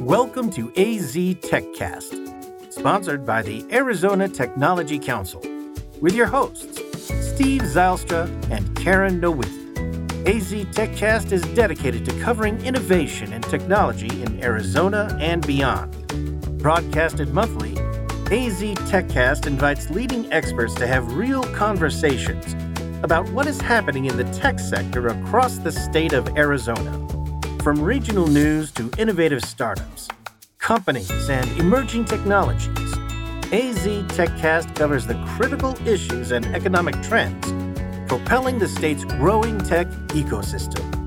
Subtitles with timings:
[0.00, 5.42] Welcome to AZ TechCast, sponsored by the Arizona Technology Council,
[6.00, 10.26] with your hosts, Steve Zylstra and Karen Nowicki.
[10.26, 15.92] AZ TechCast is dedicated to covering innovation and technology in Arizona and beyond.
[16.62, 17.72] Broadcasted monthly,
[18.32, 22.54] AZ TechCast invites leading experts to have real conversations
[23.04, 27.19] about what is happening in the tech sector across the state of Arizona.
[27.62, 30.08] From regional news to innovative startups,
[30.58, 32.94] companies, and emerging technologies,
[33.52, 33.84] AZ
[34.16, 37.52] TechCast covers the critical issues and economic trends
[38.08, 40.99] propelling the state's growing tech ecosystem.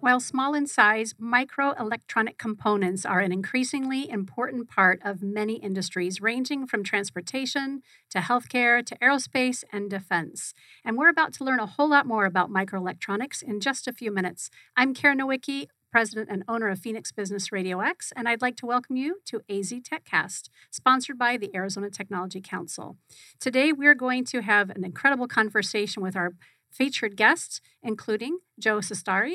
[0.00, 6.66] While small in size, microelectronic components are an increasingly important part of many industries, ranging
[6.66, 10.54] from transportation to healthcare to aerospace and defense.
[10.86, 14.10] And we're about to learn a whole lot more about microelectronics in just a few
[14.10, 14.48] minutes.
[14.74, 18.66] I'm Karen Nowicki, president and owner of Phoenix Business Radio X, and I'd like to
[18.66, 22.96] welcome you to AZ TechCast, sponsored by the Arizona Technology Council.
[23.38, 26.32] Today, we're going to have an incredible conversation with our
[26.70, 29.34] featured guests, including Joe Cestari,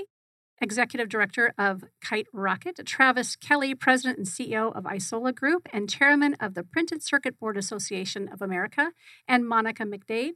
[0.62, 6.54] Executive Director of Kiterocket, Travis Kelly, President and CEO of Isola Group, and Chairman of
[6.54, 8.92] the Printed Circuit Board Association of America,
[9.28, 10.36] and Monica McDade,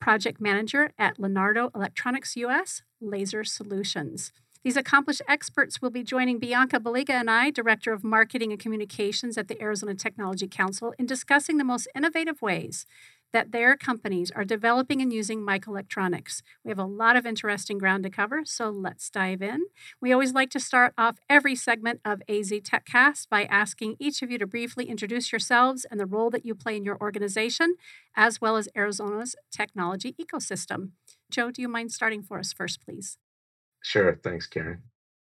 [0.00, 4.32] Project Manager at Leonardo Electronics US Laser Solutions.
[4.62, 9.38] These accomplished experts will be joining Bianca Buliga and I, Director of Marketing and Communications
[9.38, 12.84] at the Arizona Technology Council, in discussing the most innovative ways
[13.36, 16.40] that their companies are developing and using microelectronics.
[16.64, 19.66] We have a lot of interesting ground to cover, so let's dive in.
[20.00, 24.30] We always like to start off every segment of AZ TechCast by asking each of
[24.30, 27.74] you to briefly introduce yourselves and the role that you play in your organization,
[28.14, 30.92] as well as Arizona's technology ecosystem.
[31.30, 33.18] Joe, do you mind starting for us first, please?
[33.82, 34.18] Sure.
[34.24, 34.80] Thanks, Karen.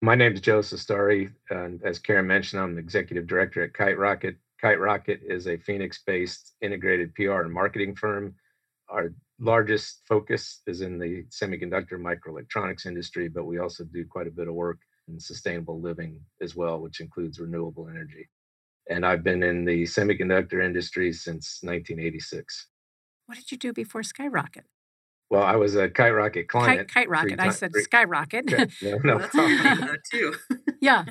[0.00, 4.36] My name is Joe Cestari, and as Karen mentioned, I'm the executive director at Kiterocket.
[4.62, 8.34] Kiterocket is a Phoenix based integrated PR and marketing firm.
[8.88, 14.30] Our largest focus is in the semiconductor microelectronics industry, but we also do quite a
[14.30, 14.78] bit of work
[15.08, 18.28] in sustainable living as well, which includes renewable energy.
[18.88, 22.66] And I've been in the semiconductor industry since 1986.
[23.26, 24.64] What did you do before Skyrocket?
[25.30, 26.88] Well, I was a Kiterocket client.
[26.88, 27.38] Kite, kite Rocket.
[27.38, 28.46] I said three, Skyrocket.
[28.82, 29.16] No, no.
[29.18, 30.34] Well, that too.
[30.80, 31.04] yeah.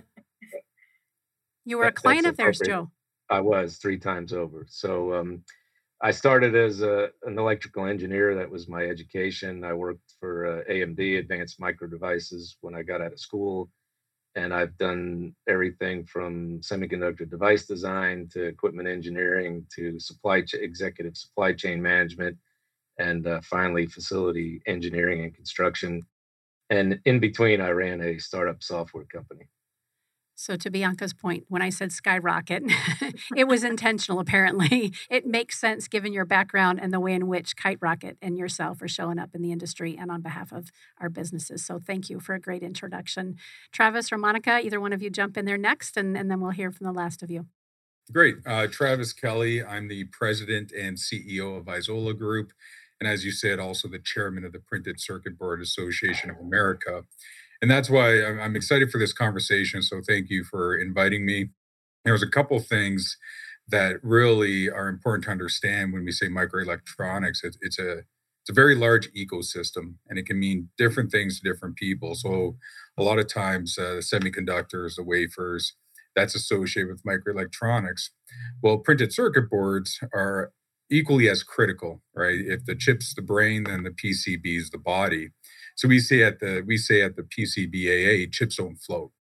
[1.64, 2.92] You were that, a client of theirs, Joe.
[3.30, 4.66] I was three times over.
[4.70, 5.44] So um,
[6.02, 8.36] I started as a, an electrical engineer.
[8.36, 9.64] That was my education.
[9.64, 13.70] I worked for uh, AMD, Advanced Micro Devices, when I got out of school.
[14.36, 21.18] And I've done everything from semiconductor device design to equipment engineering to supply ch- executive
[21.18, 22.38] supply chain management
[23.00, 26.04] and uh, finally facility engineering and construction.
[26.70, 29.48] And in between, I ran a startup software company.
[30.42, 32.64] So, to Bianca's point, when I said skyrocket,
[33.36, 34.94] it was intentional, apparently.
[35.10, 38.88] It makes sense given your background and the way in which Kiterocket and yourself are
[38.88, 41.66] showing up in the industry and on behalf of our businesses.
[41.66, 43.36] So, thank you for a great introduction.
[43.74, 46.52] Travis or Monica, either one of you jump in there next, and, and then we'll
[46.52, 47.48] hear from the last of you.
[48.10, 48.38] Great.
[48.46, 52.54] Uh, Travis Kelly, I'm the president and CEO of Isola Group
[53.00, 57.06] and as you said, also the chairman of the Printed Circuit Board Association of America.
[57.62, 59.82] And that's why I'm excited for this conversation.
[59.82, 61.50] So thank you for inviting me.
[62.06, 63.18] There's a couple things
[63.68, 67.44] that really are important to understand when we say microelectronics.
[67.44, 68.04] It's, it's a
[68.50, 72.16] it's a very large ecosystem, and it can mean different things to different people.
[72.16, 72.56] So
[72.98, 75.76] a lot of times, uh, the semiconductors, the wafers,
[76.16, 78.10] that's associated with microelectronics.
[78.64, 80.52] Well, printed circuit boards are
[80.90, 82.40] equally as critical, right?
[82.40, 85.30] If the chip's the brain, then the PCB is the body.
[85.80, 89.12] So we say at the we say at the PCBAA, chips don't float.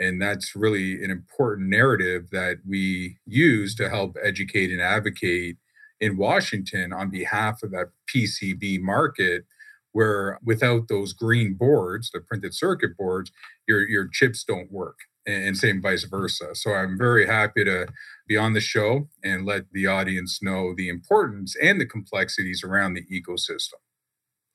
[0.00, 5.58] And that's really an important narrative that we use to help educate and advocate
[6.00, 9.44] in Washington on behalf of that PCB market,
[9.92, 13.30] where without those green boards, the printed circuit boards,
[13.66, 16.54] your, your chips don't work and same vice versa.
[16.54, 17.86] So I'm very happy to
[18.26, 22.94] be on the show and let the audience know the importance and the complexities around
[22.94, 23.82] the ecosystem.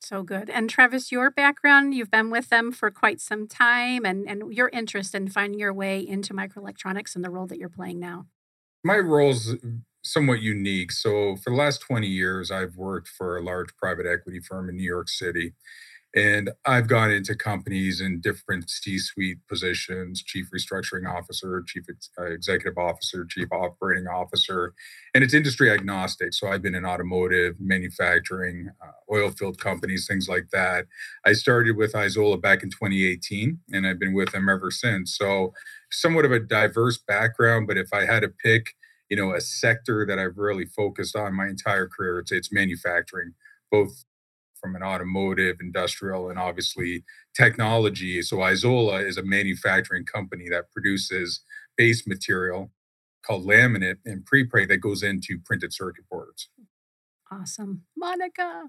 [0.03, 0.49] So good.
[0.49, 4.69] And Travis, your background, you've been with them for quite some time and, and your
[4.73, 8.25] interest in finding your way into microelectronics and the role that you're playing now.
[8.83, 9.57] My role's uh,
[10.03, 10.91] somewhat unique.
[10.91, 14.75] So for the last 20 years, I've worked for a large private equity firm in
[14.75, 15.53] New York City
[16.15, 22.09] And I've gone into companies in different C suite positions chief restructuring officer, chief ex-
[22.19, 24.73] uh, executive officer, chief operating officer,
[25.15, 26.33] and it's industry agnostic.
[26.33, 30.85] So I've been in automotive, manufacturing, uh, oil field companies, things like that.
[31.25, 35.17] I started with Isola back in 2018, and I've been with them ever since.
[35.17, 35.53] So
[35.91, 38.75] somewhat of a diverse background, but if I had to pick,
[39.09, 43.33] you know, a sector that I've really focused on my entire career, it's, it's manufacturing,
[43.71, 44.05] both
[44.63, 47.03] from an automotive, industrial, and obviously
[47.35, 48.21] technology.
[48.21, 51.41] So Isola is a manufacturing company that produces
[51.75, 52.71] base material
[53.25, 56.49] called laminate and prepreg that goes into printed circuit boards.
[57.29, 57.83] Awesome.
[57.97, 58.63] Monica.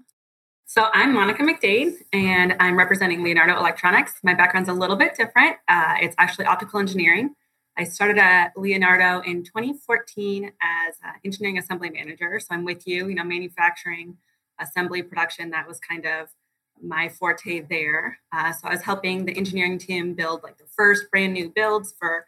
[0.65, 4.15] So I'm Monica McDade, and I'm representing Leonardo Electronics.
[4.23, 5.57] My background's a little bit different.
[5.69, 7.35] Uh, it's actually optical engineering.
[7.77, 12.39] I started at Leonardo in 2014 as engineering assembly manager.
[12.39, 14.17] So I'm with you, you know, manufacturing
[14.59, 15.49] assembly production.
[15.49, 16.29] That was kind of
[16.81, 18.19] my forte there.
[18.31, 21.93] Uh, so I was helping the engineering team build like the first brand new builds
[21.97, 22.25] for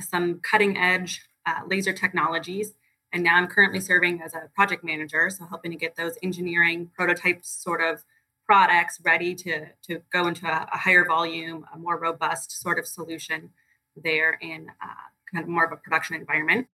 [0.00, 2.72] some cutting edge uh, laser technologies.
[3.12, 6.90] And now I'm currently serving as a project manager, so helping to get those engineering
[6.96, 8.02] prototypes sort of
[8.46, 12.86] products ready to, to go into a, a higher volume, a more robust sort of
[12.86, 13.50] solution
[13.96, 14.86] there in uh,
[15.32, 16.66] kind of more of a production environment.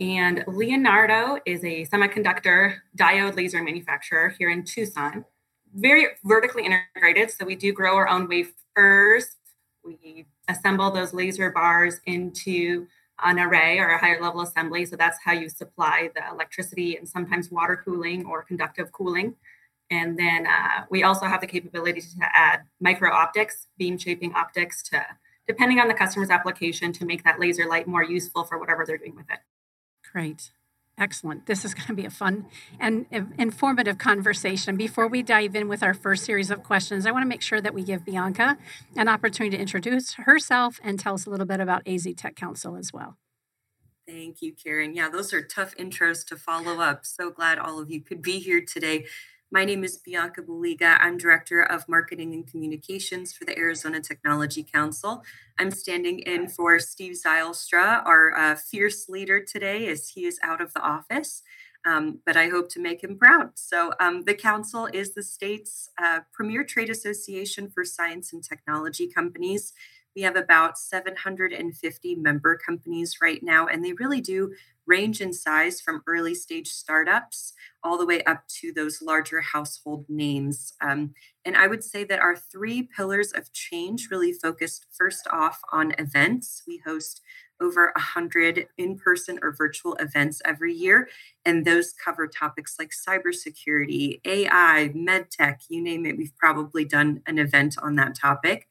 [0.00, 5.26] And Leonardo is a semiconductor diode laser manufacturer here in Tucson,
[5.74, 7.30] very vertically integrated.
[7.30, 9.36] So we do grow our own wafers.
[9.84, 12.86] We assemble those laser bars into
[13.22, 14.86] an array or a higher level assembly.
[14.86, 19.34] So that's how you supply the electricity and sometimes water cooling or conductive cooling.
[19.90, 24.82] And then uh, we also have the capability to add micro optics, beam shaping optics
[24.84, 25.04] to,
[25.46, 28.96] depending on the customer's application, to make that laser light more useful for whatever they're
[28.96, 29.40] doing with it.
[30.12, 30.50] Great.
[30.98, 31.46] Excellent.
[31.46, 32.46] This is going to be a fun
[32.78, 33.06] and
[33.38, 34.76] informative conversation.
[34.76, 37.60] Before we dive in with our first series of questions, I want to make sure
[37.60, 38.58] that we give Bianca
[38.96, 42.76] an opportunity to introduce herself and tell us a little bit about AZ Tech Council
[42.76, 43.16] as well.
[44.06, 44.94] Thank you, Karen.
[44.94, 47.06] Yeah, those are tough intros to follow up.
[47.06, 49.06] So glad all of you could be here today.
[49.52, 50.96] My name is Bianca Buliga.
[51.00, 55.24] I'm Director of Marketing and Communications for the Arizona Technology Council.
[55.58, 60.60] I'm standing in for Steve Zylstra, our uh, fierce leader today, as he is out
[60.60, 61.42] of the office.
[61.84, 63.50] Um, but I hope to make him proud.
[63.56, 69.08] So, um, the council is the state's uh, premier trade association for science and technology
[69.08, 69.72] companies.
[70.16, 74.52] We have about 750 member companies right now, and they really do
[74.86, 77.52] range in size from early stage startups
[77.84, 80.72] all the way up to those larger household names.
[80.80, 81.14] Um,
[81.44, 85.94] and I would say that our three pillars of change really focused first off on
[85.98, 86.64] events.
[86.66, 87.22] We host
[87.60, 91.08] over 100 in person or virtual events every year.
[91.44, 96.16] And those cover topics like cybersecurity, AI, medtech, you name it.
[96.16, 98.68] We've probably done an event on that topic.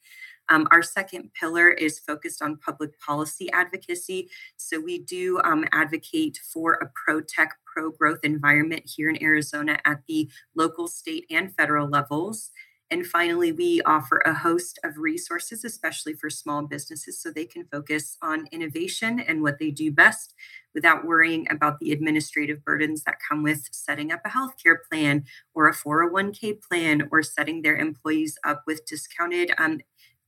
[0.50, 4.30] Um, our second pillar is focused on public policy advocacy.
[4.58, 9.80] So we do um, advocate for a pro tech, pro growth environment here in Arizona
[9.86, 12.52] at the local, state, and federal levels.
[12.92, 17.66] And finally, we offer a host of resources, especially for small businesses, so they can
[17.66, 20.34] focus on innovation and what they do best
[20.74, 25.24] without worrying about the administrative burdens that come with setting up a healthcare plan
[25.54, 29.80] or a 401k plan or setting their employees up with discounted um,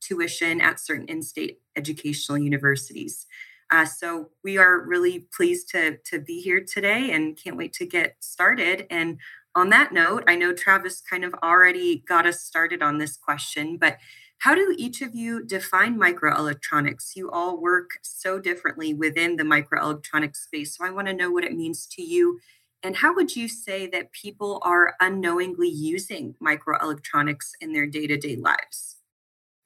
[0.02, 3.28] tuition at certain in state educational universities.
[3.72, 7.86] Uh, so we are really pleased to, to be here today and can't wait to
[7.86, 8.86] get started.
[8.90, 9.18] And
[9.56, 13.78] on that note, I know Travis kind of already got us started on this question,
[13.78, 13.98] but
[14.40, 17.16] how do each of you define microelectronics?
[17.16, 20.76] You all work so differently within the microelectronics space.
[20.76, 22.40] So I want to know what it means to you.
[22.82, 28.18] And how would you say that people are unknowingly using microelectronics in their day to
[28.18, 29.01] day lives?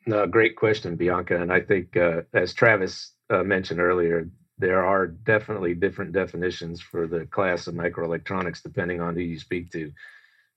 [0.07, 1.41] No, great question, Bianca.
[1.41, 7.07] And I think, uh, as Travis uh, mentioned earlier, there are definitely different definitions for
[7.07, 9.91] the class of microelectronics depending on who you speak to.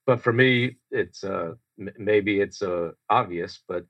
[0.06, 3.86] But for me, it's uh, m- maybe it's uh, obvious, but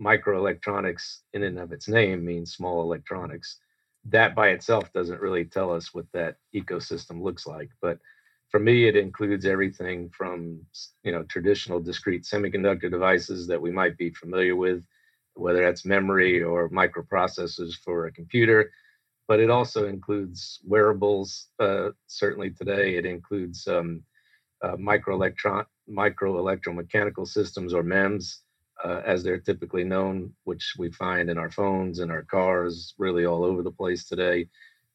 [0.00, 3.58] microelectronics, in and of its name, means small electronics.
[4.06, 7.70] That by itself doesn't really tell us what that ecosystem looks like.
[7.82, 7.98] But
[8.50, 10.60] for me, it includes everything from
[11.04, 14.84] you know traditional discrete semiconductor devices that we might be familiar with
[15.34, 18.70] whether that's memory or microprocessors for a computer.
[19.28, 21.48] But it also includes wearables.
[21.58, 24.02] Uh, certainly today, it includes um,
[24.62, 28.40] uh, microelectron microelectromechanical systems or MEMS,
[28.84, 33.24] uh, as they're typically known, which we find in our phones and our cars, really
[33.26, 34.48] all over the place today.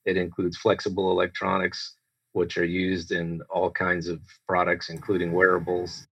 [0.05, 1.95] It includes flexible electronics,
[2.31, 6.07] which are used in all kinds of products, including wearables.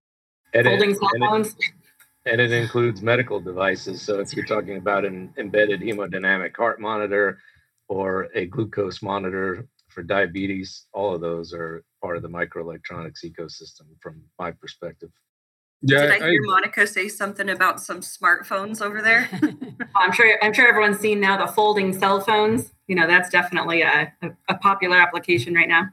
[0.53, 1.55] Folding cell phones.
[2.25, 4.01] And it includes medical devices.
[4.01, 7.39] So if you're talking about an embedded hemodynamic heart monitor
[7.88, 13.86] or a glucose monitor for diabetes, all of those are part of the microelectronics ecosystem
[14.01, 15.10] from my perspective.
[15.82, 19.29] Yeah, Did I hear I, Monica say something about some smartphones over there?
[19.96, 20.44] I'm sure.
[20.44, 22.72] I'm sure everyone's seen now the folding cell phones.
[22.88, 25.89] You know, that's definitely a, a, a popular application right now.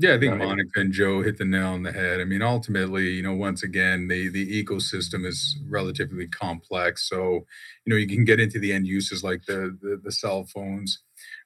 [0.00, 2.22] Yeah, I think Monica and Joe hit the nail on the head.
[2.22, 7.06] I mean, ultimately, you know, once again, the the ecosystem is relatively complex.
[7.06, 7.44] So,
[7.84, 11.00] you know, you can get into the end uses like the, the, the cell phones,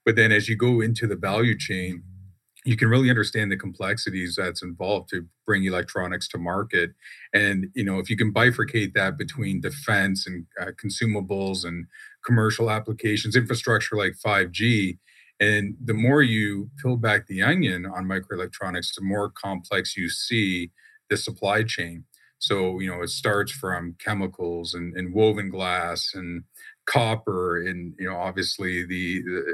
[0.04, 2.04] but then as you go into the value chain,
[2.64, 6.92] you can really understand the complexities that's involved to bring electronics to market.
[7.32, 11.87] And you know, if you can bifurcate that between defense and uh, consumables and
[12.25, 14.99] commercial applications, infrastructure like 5G
[15.44, 20.70] and the more you peel back the onion on microelectronics, the more complex you see
[21.10, 22.04] the supply chain.
[22.38, 26.44] So, you know, it starts from chemicals and, and woven glass and
[26.86, 29.44] copper and, you know, obviously the, the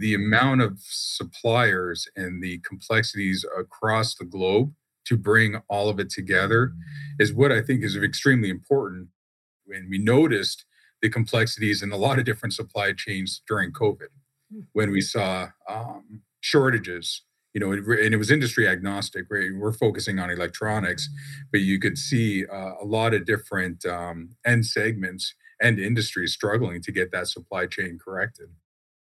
[0.00, 4.72] the amount of suppliers and the complexities across the globe
[5.04, 6.72] to bring all of it together
[7.18, 9.08] is what I think is extremely important.
[9.68, 10.64] And we noticed
[11.02, 14.08] the complexities in a lot of different supply chains during COVID
[14.72, 17.22] when we saw um, shortages
[17.54, 21.08] you know and it was industry agnostic right we're focusing on electronics
[21.50, 26.80] but you could see uh, a lot of different um, end segments and industries struggling
[26.80, 28.48] to get that supply chain corrected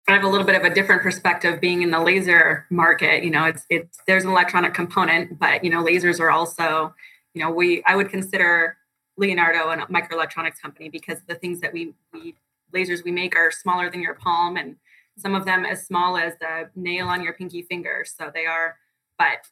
[0.07, 3.23] I have a little bit of a different perspective being in the laser market.
[3.23, 6.93] You know, it's it's there's an electronic component, but you know, lasers are also,
[7.33, 8.77] you know, we I would consider
[9.15, 12.35] Leonardo a microelectronics company because the things that we we
[12.73, 14.75] lasers we make are smaller than your palm and
[15.21, 18.03] some of them as small as the nail on your pinky finger.
[18.05, 18.75] So they are,
[19.17, 19.45] but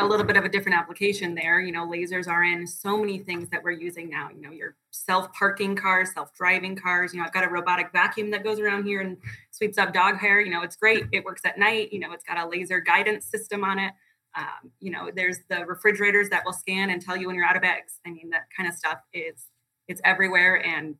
[0.00, 1.60] a little bit of a different application there.
[1.60, 4.28] You know, lasers are in so many things that we're using now.
[4.34, 7.12] You know, your self-parking cars, self-driving cars.
[7.12, 9.16] You know, I've got a robotic vacuum that goes around here and
[9.50, 10.40] sweeps up dog hair.
[10.40, 11.06] You know, it's great.
[11.10, 11.92] It works at night.
[11.92, 13.92] You know, it's got a laser guidance system on it.
[14.36, 17.56] Um, you know, there's the refrigerators that will scan and tell you when you're out
[17.56, 17.98] of eggs.
[18.06, 19.46] I mean, that kind of stuff is
[19.88, 20.94] it's everywhere, and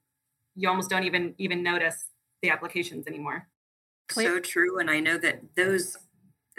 [0.56, 2.06] you almost don't even even notice
[2.42, 3.46] the applications anymore.
[4.10, 4.78] So true.
[4.78, 5.96] And I know that those,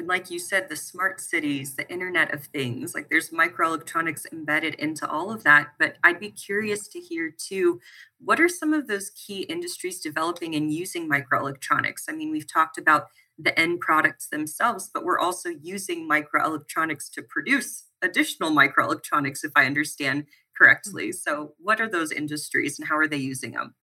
[0.02, 5.10] like you said, the smart cities, the Internet of Things, like there's microelectronics embedded into
[5.10, 5.70] all of that.
[5.80, 7.80] But I'd be curious to hear too,
[8.20, 12.04] what are some of those key industries developing and using microelectronics?
[12.08, 17.22] I mean, we've talked about the end products themselves, but we're also using microelectronics to
[17.24, 20.26] produce additional microelectronics, if I understand
[20.58, 21.10] correctly.
[21.10, 21.18] Mm-hmm.
[21.18, 23.76] So, what are those industries and how are they using them?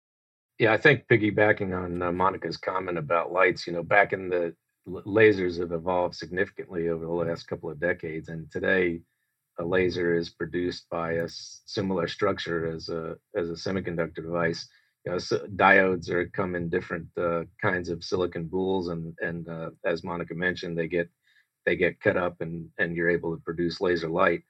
[0.59, 4.55] Yeah, I think piggybacking on uh, Monica's comment about lights, you know, back in the
[4.87, 9.01] lasers have evolved significantly over the last couple of decades, and today
[9.59, 14.67] a laser is produced by a similar structure as a as a semiconductor device.
[15.05, 19.49] You know, so diodes are come in different uh, kinds of silicon boules, and and
[19.49, 21.09] uh, as Monica mentioned, they get
[21.65, 24.43] they get cut up, and and you're able to produce laser light.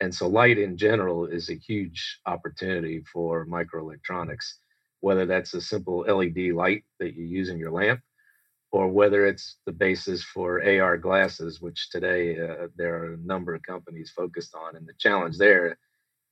[0.00, 4.54] And so, light in general is a huge opportunity for microelectronics
[5.00, 8.00] whether that's a simple LED light that you use in your lamp,
[8.70, 13.54] or whether it's the basis for AR glasses, which today uh, there are a number
[13.54, 14.76] of companies focused on.
[14.76, 15.78] And the challenge there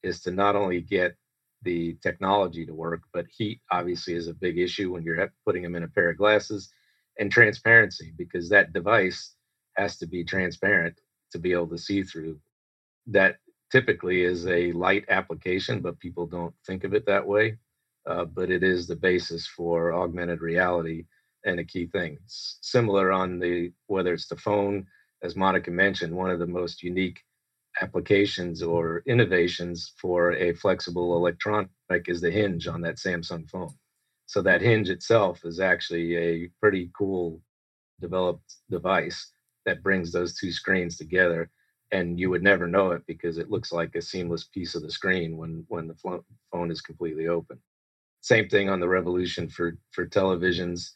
[0.02, 1.16] is to not only get
[1.62, 5.74] the technology to work, but heat obviously is a big issue when you're putting them
[5.74, 6.70] in a pair of glasses,
[7.18, 9.34] and transparency because that device
[9.76, 11.00] has to be transparent
[11.32, 12.38] to be able to see through.
[13.06, 13.36] That
[13.72, 17.56] typically is a light application, but people don't think of it that way
[18.06, 21.04] uh, but it is the basis for augmented reality
[21.44, 22.18] and a key thing.
[22.24, 24.86] It's similar on the whether it's the phone,
[25.22, 27.20] as Monica mentioned, one of the most unique
[27.80, 31.68] applications or innovations for a flexible electronic
[32.06, 33.74] is the hinge on that Samsung phone.
[34.26, 37.40] So that hinge itself is actually a pretty cool
[38.00, 39.32] developed device
[39.66, 41.50] that brings those two screens together
[41.92, 44.90] and you would never know it because it looks like a seamless piece of the
[44.90, 45.94] screen when when the
[46.52, 47.58] phone is completely open
[48.26, 50.94] same thing on the revolution for for televisions,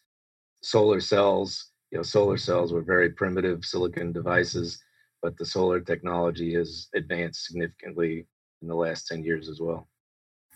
[0.64, 1.70] solar cells.
[1.92, 4.82] You know, solar cells were very primitive silicon devices,
[5.22, 8.26] but the solar technology has advanced significantly
[8.62, 9.88] in the last 10 years as well.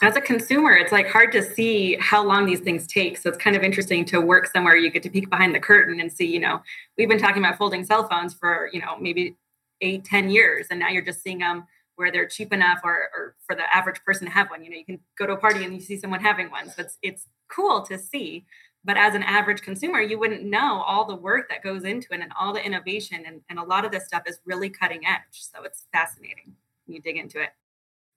[0.03, 3.19] As a consumer, it's like hard to see how long these things take.
[3.19, 6.01] So it's kind of interesting to work somewhere you get to peek behind the curtain
[6.01, 6.61] and see, you know,
[6.99, 9.37] we've been talking about folding cell phones for, you know, maybe
[9.81, 11.67] eight, ten years, and now you're just seeing them
[11.97, 14.65] where they're cheap enough or, or for the average person to have one.
[14.65, 16.69] You know, you can go to a party and you see someone having one.
[16.69, 18.47] So it's it's cool to see.
[18.87, 22.21] But as an average consumer, you wouldn't know all the work that goes into it
[22.21, 23.25] and all the innovation.
[23.27, 25.23] And, and a lot of this stuff is really cutting edge.
[25.33, 27.51] So it's fascinating when you dig into it.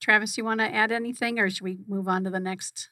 [0.02, 2.90] Travis, you want to add anything, or should we move on to the next?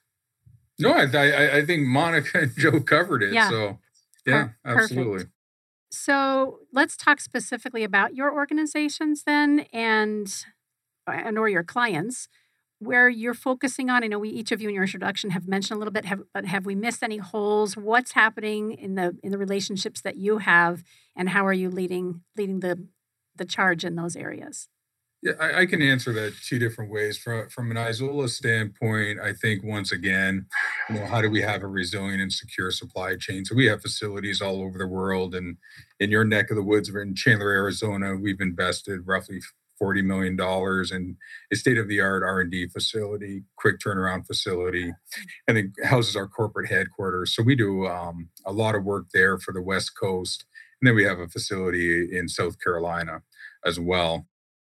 [0.80, 3.34] No, I I, I think Monica and Joe covered it.
[3.34, 3.50] Yeah.
[3.50, 3.80] So
[4.26, 5.26] yeah, Per- absolutely.
[5.92, 10.46] So let's talk specifically about your organizations then, and
[11.08, 12.28] and or your clients
[12.80, 14.04] where you're focusing on?
[14.04, 16.22] I know we each of you in your introduction have mentioned a little bit, have,
[16.34, 17.78] but have we missed any holes?
[17.78, 20.84] What's happening in the in the relationships that you have,
[21.16, 22.88] and how are you leading leading the
[23.36, 24.68] the charge in those areas?
[25.26, 27.18] Yeah, I, I, can answer that two different ways.
[27.18, 30.46] From from an Isola standpoint, I think once again,
[30.88, 33.44] you know, how do we have a resilient and secure supply chain?
[33.44, 35.58] So we have facilities all over the world, and
[36.00, 39.42] in your neck of the woods, in Chandler, Arizona, we've invested roughly
[39.82, 40.40] $40 million
[40.94, 41.18] in
[41.52, 44.92] a state-of-the-art R&D facility, quick turnaround facility,
[45.48, 47.36] and it houses our corporate headquarters.
[47.36, 50.46] So we do um, a lot of work there for the West Coast.
[50.82, 53.22] And then we have a facility in South Carolina
[53.66, 54.28] as well.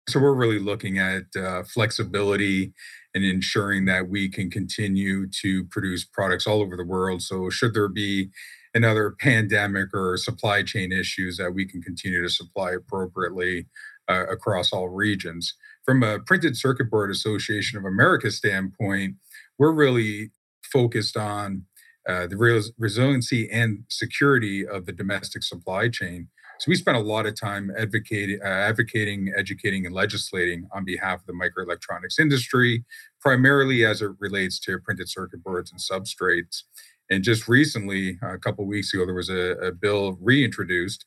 [0.09, 2.75] So we're really looking at uh, flexibility
[3.15, 7.23] and ensuring that we can continue to produce products all over the world.
[7.23, 8.31] So should there be
[8.75, 13.67] another pandemic or supply chain issues that we can continue to supply appropriately
[14.09, 15.55] uh, across all regions.
[15.85, 19.17] From a Printed Circuit Board Association of America standpoint,
[19.59, 20.31] we're really
[20.63, 21.65] focused on
[22.09, 26.29] uh, the res- resiliency and security of the domestic supply chain.
[26.59, 31.21] So we spent a lot of time advocating, uh, advocating, educating, and legislating on behalf
[31.21, 32.85] of the microelectronics industry,
[33.21, 36.63] primarily as it relates to printed circuit boards and substrates.
[37.11, 41.07] And just recently, a couple weeks ago, there was a, a bill reintroduced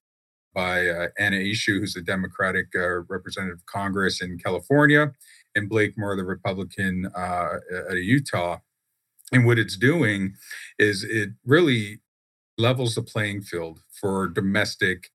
[0.54, 5.12] by uh, Anna Eshoo, who's the Democratic uh, representative of Congress in California,
[5.56, 8.58] and Blake Moore, the Republican uh, at Utah.
[9.32, 10.36] And what it's doing
[10.80, 12.00] is it really
[12.58, 15.12] levels the playing field for domestic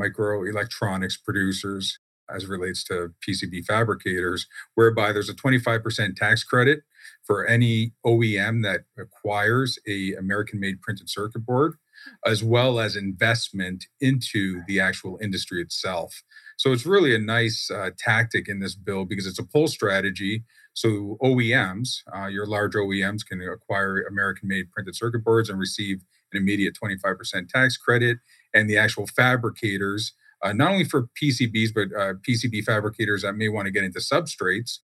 [0.00, 1.98] microelectronics producers
[2.34, 6.80] as relates to PCB fabricators, whereby there's a 25% tax credit
[7.24, 11.74] for any OEM that acquires a American-made printed circuit board
[12.24, 16.22] as well as investment into the actual industry itself.
[16.56, 20.44] So it's really a nice uh, tactic in this bill because it's a pull strategy.
[20.74, 26.02] So OEMs, uh, your large OEMs, can acquire American-made printed circuit boards and receive
[26.32, 28.18] an immediate 25% tax credit,
[28.54, 33.48] and the actual fabricators, uh, not only for PCBs but uh, PCB fabricators that may
[33.48, 34.78] want to get into substrates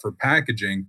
[0.00, 0.88] for packaging,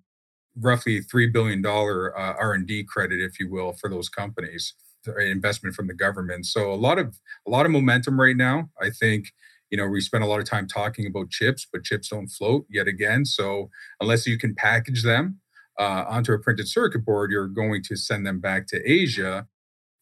[0.56, 4.74] roughly three billion dollar uh, R&D credit, if you will, for those companies
[5.20, 6.46] investment from the government.
[6.46, 8.70] So a lot of a lot of momentum right now.
[8.82, 9.28] I think
[9.70, 12.66] you know we spend a lot of time talking about chips, but chips don't float
[12.70, 13.26] yet again.
[13.26, 15.40] So unless you can package them
[15.80, 19.48] uh, onto a printed circuit board, you're going to send them back to Asia.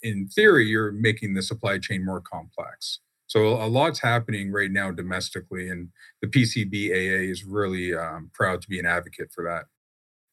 [0.04, 3.00] In theory, you're making the supply chain more complex.
[3.28, 5.90] So a lot's happening right now domestically, and
[6.22, 9.68] the PCBAA is really um, proud to be an advocate for that.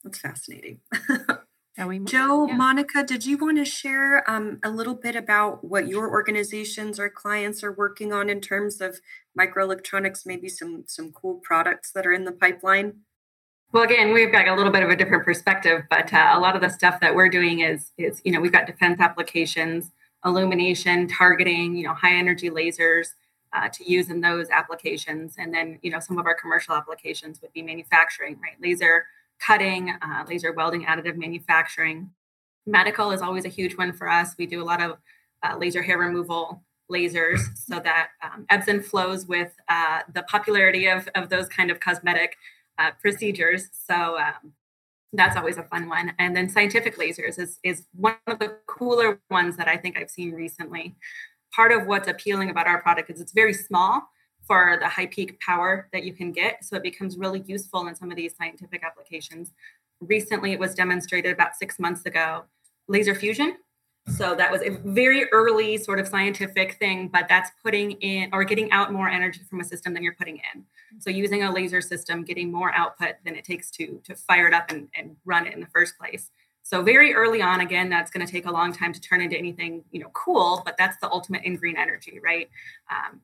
[0.02, 0.80] That's fascinating.
[1.86, 2.56] we, Joe, yeah.
[2.56, 7.08] Monica, did you want to share um, a little bit about what your organizations or
[7.08, 8.98] clients are working on in terms of
[9.38, 10.26] microelectronics?
[10.26, 12.94] Maybe some some cool products that are in the pipeline.
[13.70, 16.56] Well, again, we've got a little bit of a different perspective, but uh, a lot
[16.56, 19.92] of the stuff that we're doing is is you know we've got defense applications,
[20.24, 23.08] illumination, targeting, you know, high energy lasers.
[23.54, 27.40] Uh, to use in those applications and then you know some of our commercial applications
[27.40, 29.06] would be manufacturing right laser
[29.44, 32.10] cutting, uh, laser welding, additive manufacturing.
[32.66, 34.34] Medical is always a huge one for us.
[34.38, 34.98] We do a lot of
[35.42, 40.86] uh, laser hair removal lasers so that um, ebbs and flows with uh, the popularity
[40.86, 42.36] of, of those kind of cosmetic
[42.78, 43.68] uh, procedures.
[43.86, 44.52] So um,
[45.12, 46.12] that's always a fun one.
[46.18, 50.10] And then scientific lasers is, is one of the cooler ones that I think I've
[50.10, 50.96] seen recently.
[51.54, 54.08] Part of what's appealing about our product is it's very small,
[54.48, 56.64] for the high peak power that you can get.
[56.64, 59.52] So it becomes really useful in some of these scientific applications.
[60.00, 62.44] Recently, it was demonstrated about six months ago
[62.88, 63.58] laser fusion.
[64.16, 68.42] So that was a very early sort of scientific thing, but that's putting in or
[68.42, 70.64] getting out more energy from a system than you're putting in.
[70.98, 74.54] So using a laser system, getting more output than it takes to to fire it
[74.54, 76.30] up and, and run it in the first place.
[76.62, 79.38] So very early on, again, that's going to take a long time to turn into
[79.38, 80.62] anything, you know, cool.
[80.64, 82.48] But that's the ultimate in green energy, right?
[82.90, 83.20] Um,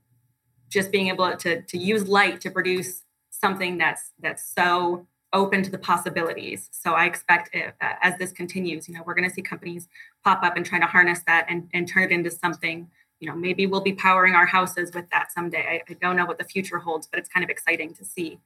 [0.69, 5.71] just being able to, to use light to produce something that's that's so open to
[5.71, 6.69] the possibilities.
[6.71, 9.89] So I expect it, uh, as this continues, you know, we're going to see companies
[10.23, 12.89] pop up and trying to harness that and, and turn it into something.
[13.19, 15.83] You know, maybe we'll be powering our houses with that someday.
[15.89, 18.39] I, I don't know what the future holds, but it's kind of exciting to see.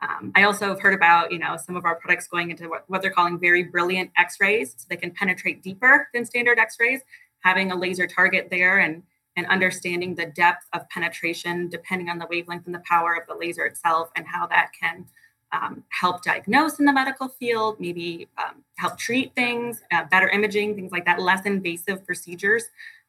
[0.00, 2.84] Um, I also have heard about, you know, some of our products going into what,
[2.88, 7.02] what they're calling very brilliant X-rays, so they can penetrate deeper than standard X-rays.
[7.40, 9.02] Having a laser target there and
[9.40, 13.34] and understanding the depth of penetration depending on the wavelength and the power of the
[13.34, 15.06] laser itself and how that can
[15.52, 20.74] um, help diagnose in the medical field, maybe um, help treat things, uh, better imaging,
[20.74, 22.64] things like that, less invasive procedures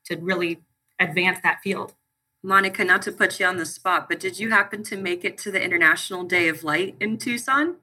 [0.06, 0.62] to really
[1.02, 1.96] advance that field.
[2.42, 5.38] Monica, not to put you on the spot, but did you happen to make it
[5.40, 7.76] to the International Day of Light in Tucson?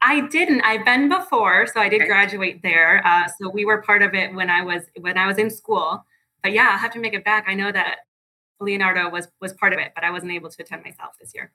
[0.00, 0.60] I didn't.
[0.60, 3.02] I've been before, so I did graduate there.
[3.04, 6.06] Uh, so we were part of it when I was when I was in school.
[6.42, 7.44] But yeah, I'll have to make it back.
[7.48, 7.98] I know that
[8.60, 11.52] Leonardo was was part of it, but I wasn't able to attend myself this year.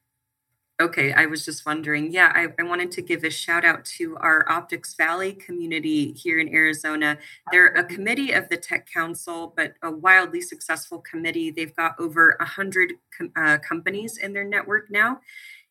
[0.82, 2.12] Okay, I was just wondering.
[2.12, 6.40] Yeah, I, I, wanted to give a shout out to our Optics Valley community here
[6.40, 7.20] in Arizona.
[7.52, 11.52] They're a committee of the Tech Council, but a wildly successful committee.
[11.52, 15.20] They've got over 100 com- uh, companies in their network now.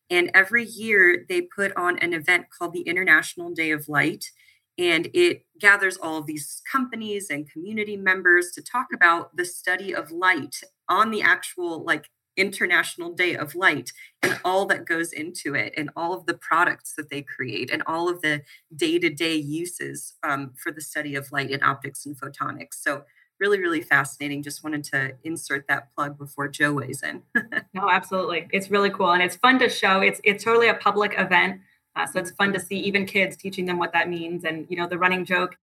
[0.09, 4.31] And every year they put on an event called the International Day of Light.
[4.77, 9.93] And it gathers all of these companies and community members to talk about the study
[9.93, 15.55] of light on the actual like International Day of Light and all that goes into
[15.55, 18.41] it, and all of the products that they create, and all of the
[18.75, 22.75] day to day uses um, for the study of light in optics and photonics.
[22.75, 23.03] So,
[23.39, 24.43] really, really fascinating.
[24.43, 27.21] Just wanted to insert that plug before Joe weighs in.
[27.73, 28.47] no, absolutely.
[28.51, 29.11] It's really cool.
[29.11, 30.01] And it's fun to show.
[30.01, 31.59] It's, it's totally a public event.
[31.95, 34.43] Uh, so, it's fun to see even kids teaching them what that means.
[34.43, 35.57] And, you know, the running joke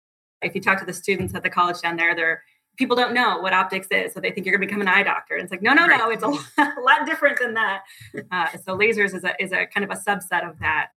[0.43, 2.43] if you talk to the students at the college down there, they're
[2.77, 5.03] people don't know what optics is, so they think you're going to become an eye
[5.03, 5.35] doctor.
[5.35, 6.27] And it's like, no, no, no, it's a
[6.81, 7.85] lot, different than that.
[8.31, 10.89] Uh, so lasers is a is a kind of a subset of that.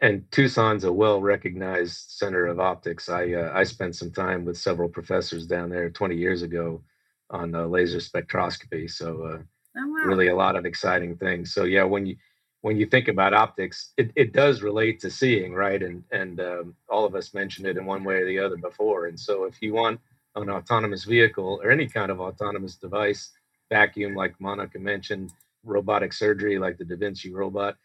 [0.00, 3.08] And Tucson's a well recognized center of optics.
[3.08, 6.82] I uh, I spent some time with several professors down there 20 years ago
[7.30, 8.90] on uh, laser spectroscopy.
[8.90, 9.38] So uh,
[9.78, 10.04] oh, wow.
[10.04, 11.54] really a lot of exciting things.
[11.54, 12.16] So yeah, when you
[12.62, 15.82] when you think about optics, it, it does relate to seeing, right?
[15.82, 19.06] And and um, all of us mentioned it in one way or the other before.
[19.06, 20.00] And so if you want
[20.36, 23.32] an autonomous vehicle or any kind of autonomous device,
[23.70, 25.32] vacuum like Monica mentioned,
[25.64, 27.76] robotic surgery like the Da Vinci robot,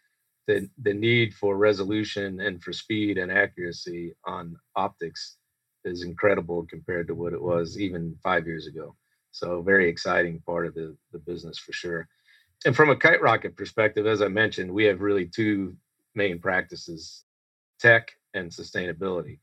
[0.46, 5.38] the, the need for resolution and for speed and accuracy on optics
[5.84, 8.94] is incredible compared to what it was even five years ago.
[9.32, 12.08] So very exciting part of the, the business for sure.
[12.66, 15.76] And from a Kiterocket perspective, as I mentioned, we have really two
[16.16, 17.24] main practices,
[17.78, 19.38] tech and sustainability.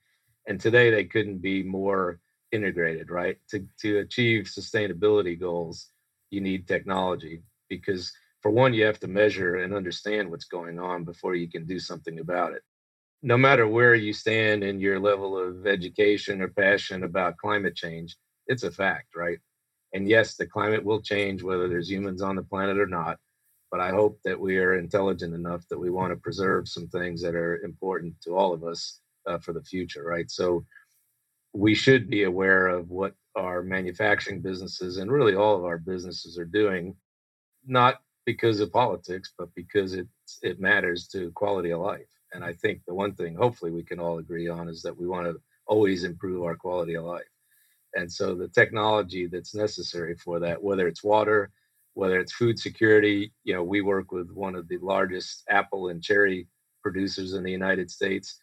[0.46, 2.20] And today they couldn't be more
[2.52, 3.38] integrated, right?
[3.52, 5.90] To to achieve sustainability goals,
[6.32, 11.06] you need technology because for one, you have to measure and understand what's going on
[11.06, 12.62] before you can do something about it.
[13.22, 18.18] No matter where you stand in your level of education or passion about climate change,
[18.48, 19.40] it's a fact, right?
[19.94, 23.20] And yes, the climate will change whether there's humans on the planet or not.
[23.72, 27.22] But I hope that we are intelligent enough that we want to preserve some things
[27.22, 30.30] that are important to all of us uh, for the future, right?
[30.30, 30.66] So
[31.54, 36.38] we should be aware of what our manufacturing businesses and really all of our businesses
[36.38, 36.96] are doing,
[37.66, 40.08] not because of politics, but because it
[40.42, 42.08] it matters to quality of life.
[42.34, 45.08] And I think the one thing, hopefully, we can all agree on is that we
[45.08, 47.33] want to always improve our quality of life.
[47.96, 51.52] And so the technology that's necessary for that, whether it's water,
[51.94, 56.02] whether it's food security, you know, we work with one of the largest apple and
[56.04, 56.48] cherry
[56.82, 58.40] producers in the United States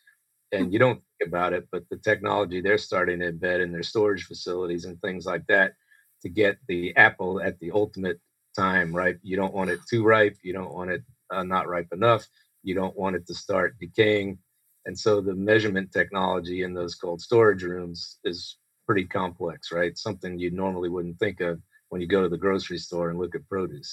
[0.53, 3.83] and you don't think about it, but the technology they're starting to embed in their
[3.83, 5.75] storage facilities and things like that
[6.23, 8.21] to get the apple at the ultimate
[8.57, 9.17] time, right?
[9.23, 12.27] You don't want it too ripe, you don't want it uh, not ripe enough,
[12.63, 14.39] you don't want it to start decaying.
[14.87, 18.57] And so the measurement technology in those cold storage rooms is
[18.91, 19.97] pretty complex, right?
[19.97, 23.35] Something you normally wouldn't think of when you go to the grocery store and look
[23.35, 23.91] at produce.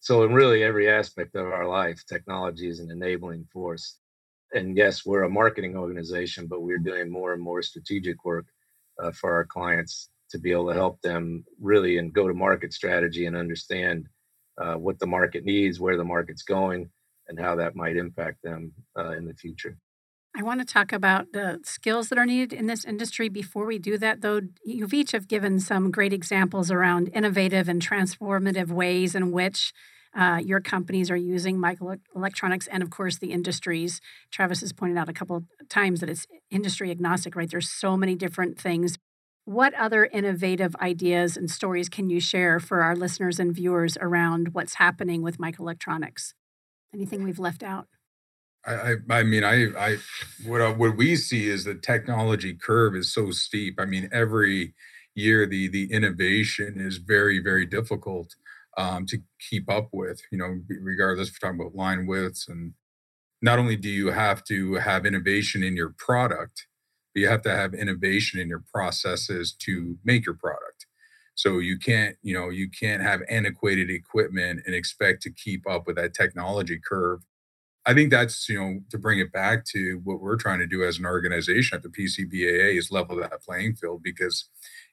[0.00, 3.98] So, in really every aspect of our life, technology is an enabling force
[4.52, 8.46] and yes, we're a marketing organization, but we're doing more and more strategic work
[9.02, 12.72] uh, for our clients to be able to help them really in go to market
[12.72, 14.06] strategy and understand
[14.60, 16.90] uh, what the market needs, where the market's going,
[17.28, 19.76] and how that might impact them uh, in the future.
[20.34, 23.28] I want to talk about the skills that are needed in this industry.
[23.28, 27.86] Before we do that, though, you've each have given some great examples around innovative and
[27.86, 29.74] transformative ways in which
[30.16, 34.00] uh, your companies are using microelectronics and, of course, the industries.
[34.30, 37.50] Travis has pointed out a couple times that it's industry agnostic, right?
[37.50, 38.96] There's so many different things.
[39.44, 44.54] What other innovative ideas and stories can you share for our listeners and viewers around
[44.54, 46.32] what's happening with microelectronics?
[46.94, 47.88] Anything we've left out?
[48.64, 49.96] I, I, mean, I, I,
[50.46, 53.80] what, uh, what we see is the technology curve is so steep.
[53.80, 54.74] I mean, every
[55.14, 58.34] year the the innovation is very, very difficult
[58.76, 59.18] um, to
[59.50, 62.48] keep up with, you know, regardless if we're talking about line widths.
[62.48, 62.74] And
[63.40, 66.66] not only do you have to have innovation in your product,
[67.14, 70.86] but you have to have innovation in your processes to make your product.
[71.34, 75.86] So you can't, you know, you can't have antiquated equipment and expect to keep up
[75.86, 77.20] with that technology curve.
[77.84, 80.84] I think that's, you know, to bring it back to what we're trying to do
[80.84, 84.48] as an organization at the PCBAA is level that playing field because,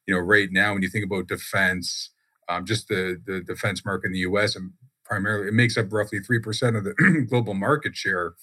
[0.07, 2.09] you know, right now when you think about defense,
[2.47, 4.55] um, just the the defense market in the U.S.
[4.55, 4.71] and
[5.05, 8.33] primarily it makes up roughly three percent of the global market share.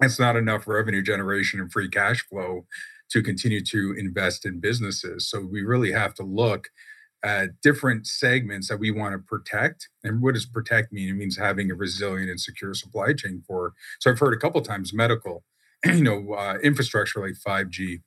[0.00, 2.66] It's not enough revenue generation and free cash flow
[3.10, 5.28] to continue to invest in businesses.
[5.30, 6.68] So we really have to look
[7.26, 9.88] at different segments that we want to protect.
[10.04, 11.08] And what does protect mean?
[11.08, 13.72] It means having a resilient and secure supply chain for.
[13.98, 15.42] So I've heard a couple times medical,
[15.84, 18.00] you know, uh, infrastructure like 5G.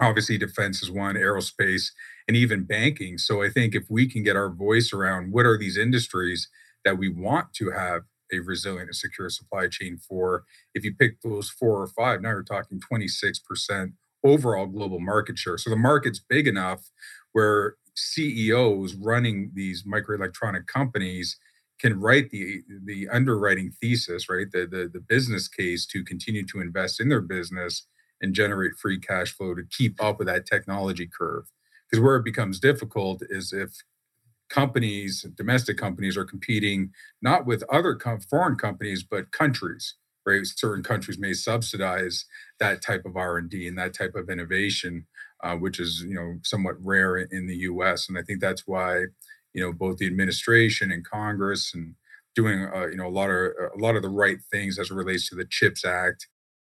[0.00, 1.92] Obviously, defense is one, aerospace,
[2.26, 3.16] and even banking.
[3.16, 6.48] So I think if we can get our voice around what are these industries
[6.84, 10.42] that we want to have a resilient and secure supply chain for,
[10.74, 13.92] if you pick those four or five, now you're talking 26%
[14.24, 15.58] overall global market share.
[15.58, 16.90] So the market's big enough
[17.32, 21.38] where CEOs running these microelectronic companies
[21.80, 24.50] can write the the underwriting thesis, right?
[24.50, 27.86] The, the the business case to continue to invest in their business
[28.20, 31.44] and generate free cash flow to keep up with that technology curve.
[31.88, 33.70] Because where it becomes difficult is if
[34.50, 36.90] companies, domestic companies, are competing
[37.22, 39.94] not with other com- foreign companies but countries
[40.28, 40.46] right?
[40.46, 42.26] Certain countries may subsidize
[42.60, 45.06] that type of R&D and that type of innovation,
[45.42, 48.08] uh, which is, you know, somewhat rare in the U.S.
[48.08, 49.04] And I think that's why,
[49.54, 51.94] you know, both the administration and Congress and
[52.34, 54.94] doing, uh, you know, a lot of a lot of the right things as it
[54.94, 56.28] relates to the CHIPS Act.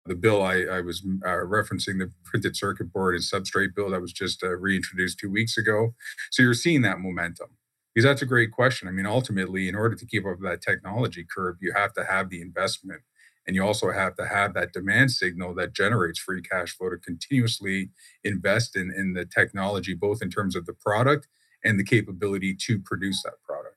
[0.06, 4.00] The bill I, I was uh, referencing, the printed circuit board and substrate bill that
[4.00, 5.94] was just uh, reintroduced two weeks ago.
[6.30, 7.48] So you're seeing that momentum
[7.94, 8.88] because that's a great question.
[8.88, 12.04] I mean, ultimately, in order to keep up with that technology curve, you have to
[12.04, 13.02] have the investment
[13.50, 16.96] and you also have to have that demand signal that generates free cash flow to
[16.96, 17.90] continuously
[18.22, 21.26] invest in, in the technology, both in terms of the product
[21.64, 23.74] and the capability to produce that product.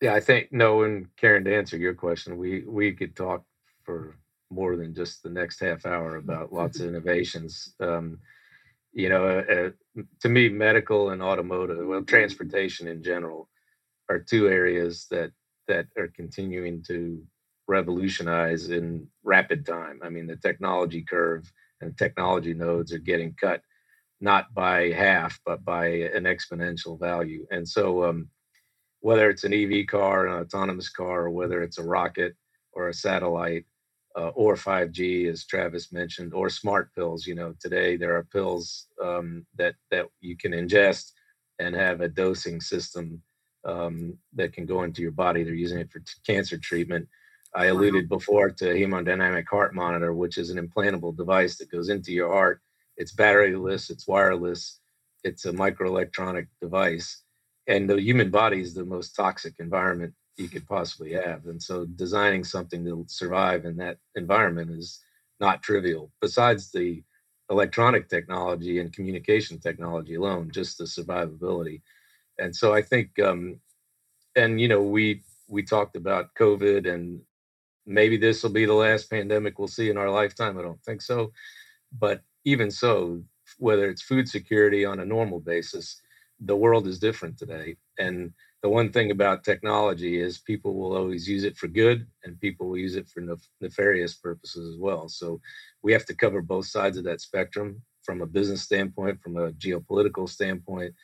[0.00, 3.44] Yeah, I think no, and Karen, to answer your question, we we could talk
[3.84, 4.16] for
[4.50, 7.76] more than just the next half hour about lots of innovations.
[7.78, 8.18] Um,
[8.92, 9.52] you know, uh,
[10.00, 13.48] uh, to me, medical and automotive, well, transportation in general,
[14.08, 15.30] are two areas that
[15.68, 17.22] that are continuing to
[17.68, 20.00] revolutionize in rapid time.
[20.02, 21.50] I mean, the technology curve
[21.80, 23.62] and technology nodes are getting cut
[24.20, 27.46] not by half, but by an exponential value.
[27.50, 28.28] And so, um,
[29.00, 32.34] whether it's an EV car, an autonomous car, or whether it's a rocket
[32.72, 33.66] or a satellite,
[34.16, 37.26] uh, or 5G, as Travis mentioned, or smart pills.
[37.26, 41.12] You know, today there are pills um, that that you can ingest
[41.58, 43.22] and have a dosing system
[43.64, 45.42] um, that can go into your body.
[45.42, 47.06] They're using it for t- cancer treatment.
[47.56, 52.12] I alluded before to hemodynamic heart monitor, which is an implantable device that goes into
[52.12, 52.60] your heart.
[52.98, 54.80] It's batteryless, it's wireless,
[55.24, 57.22] it's a microelectronic device.
[57.66, 61.46] And the human body is the most toxic environment you could possibly have.
[61.46, 65.00] And so designing something to survive in that environment is
[65.40, 66.12] not trivial.
[66.20, 67.02] Besides the
[67.50, 71.80] electronic technology and communication technology alone, just the survivability.
[72.38, 73.60] And so I think, um,
[74.34, 77.20] and you know, we we talked about COVID and
[77.86, 80.58] maybe this will be the last pandemic we'll see in our lifetime.
[80.58, 81.32] I don't think so.
[81.98, 83.22] But even so,
[83.58, 86.00] whether it's food security on a normal basis,
[86.40, 87.76] the world is different today.
[87.98, 92.40] And the one thing about technology is people will always use it for good and
[92.40, 95.08] people will use it for nef- nefarious purposes as well.
[95.08, 95.40] So
[95.82, 99.52] we have to cover both sides of that spectrum from a business standpoint, from a
[99.52, 100.94] geopolitical standpoint.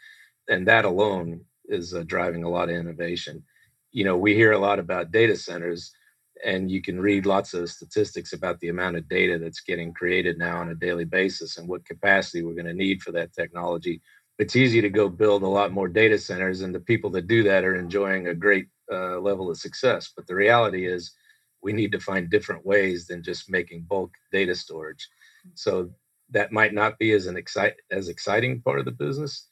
[0.48, 3.44] And that alone is uh, driving a lot of innovation.
[3.92, 5.92] You know, we hear a lot about data centers
[6.44, 10.38] and you can read lots of statistics about the amount of data that's getting created
[10.38, 14.00] now on a daily basis and what capacity we're going to need for that technology.
[14.38, 17.42] It's easy to go build a lot more data centers, and the people that do
[17.44, 20.12] that are enjoying a great uh, level of success.
[20.14, 21.12] But the reality is,
[21.62, 25.08] we need to find different ways than just making bulk data storage.
[25.54, 25.90] So
[26.30, 29.48] that might not be as an excite as exciting part of the business,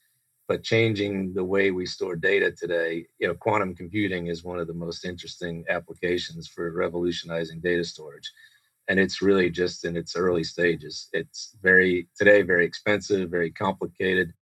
[0.51, 4.67] but changing the way we store data today you know quantum computing is one of
[4.67, 8.29] the most interesting applications for revolutionizing data storage.
[8.89, 11.09] And it's really just in its early stages.
[11.13, 14.35] It's very today very expensive very complicated.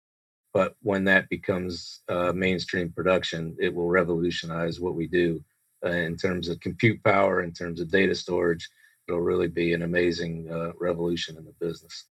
[0.53, 5.43] But when that becomes uh, mainstream production it will revolutionize what we do
[5.85, 8.69] uh, in terms of compute power in terms of data storage.
[9.09, 12.05] It'll really be an amazing uh, revolution in the business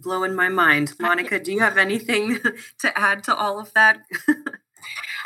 [0.00, 0.94] blowing my mind.
[1.00, 2.38] Monica, do you have anything
[2.80, 4.00] to add to all of that?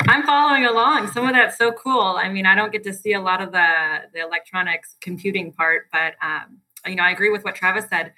[0.07, 1.11] I'm following along.
[1.11, 2.17] Some of that's so cool.
[2.17, 5.87] I mean, I don't get to see a lot of the the electronics computing part,
[5.91, 6.57] but um,
[6.87, 8.13] you know, I agree with what Travis said.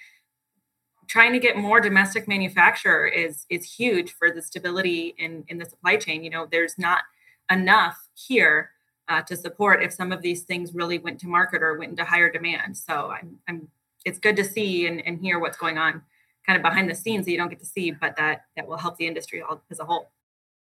[1.08, 5.66] Trying to get more domestic manufacture is is huge for the stability in in the
[5.66, 6.24] supply chain.
[6.24, 7.04] You know, there's not
[7.52, 8.70] enough here
[9.10, 12.06] uh, to support if some of these things really went to market or went into
[12.06, 12.78] higher demand.
[12.78, 13.68] So I'm, I'm
[14.06, 16.02] it's good to see and, and hear what's going on
[16.46, 18.78] kind of behind the scenes that you don't get to see, but that that will
[18.78, 20.12] help the industry all, as a whole.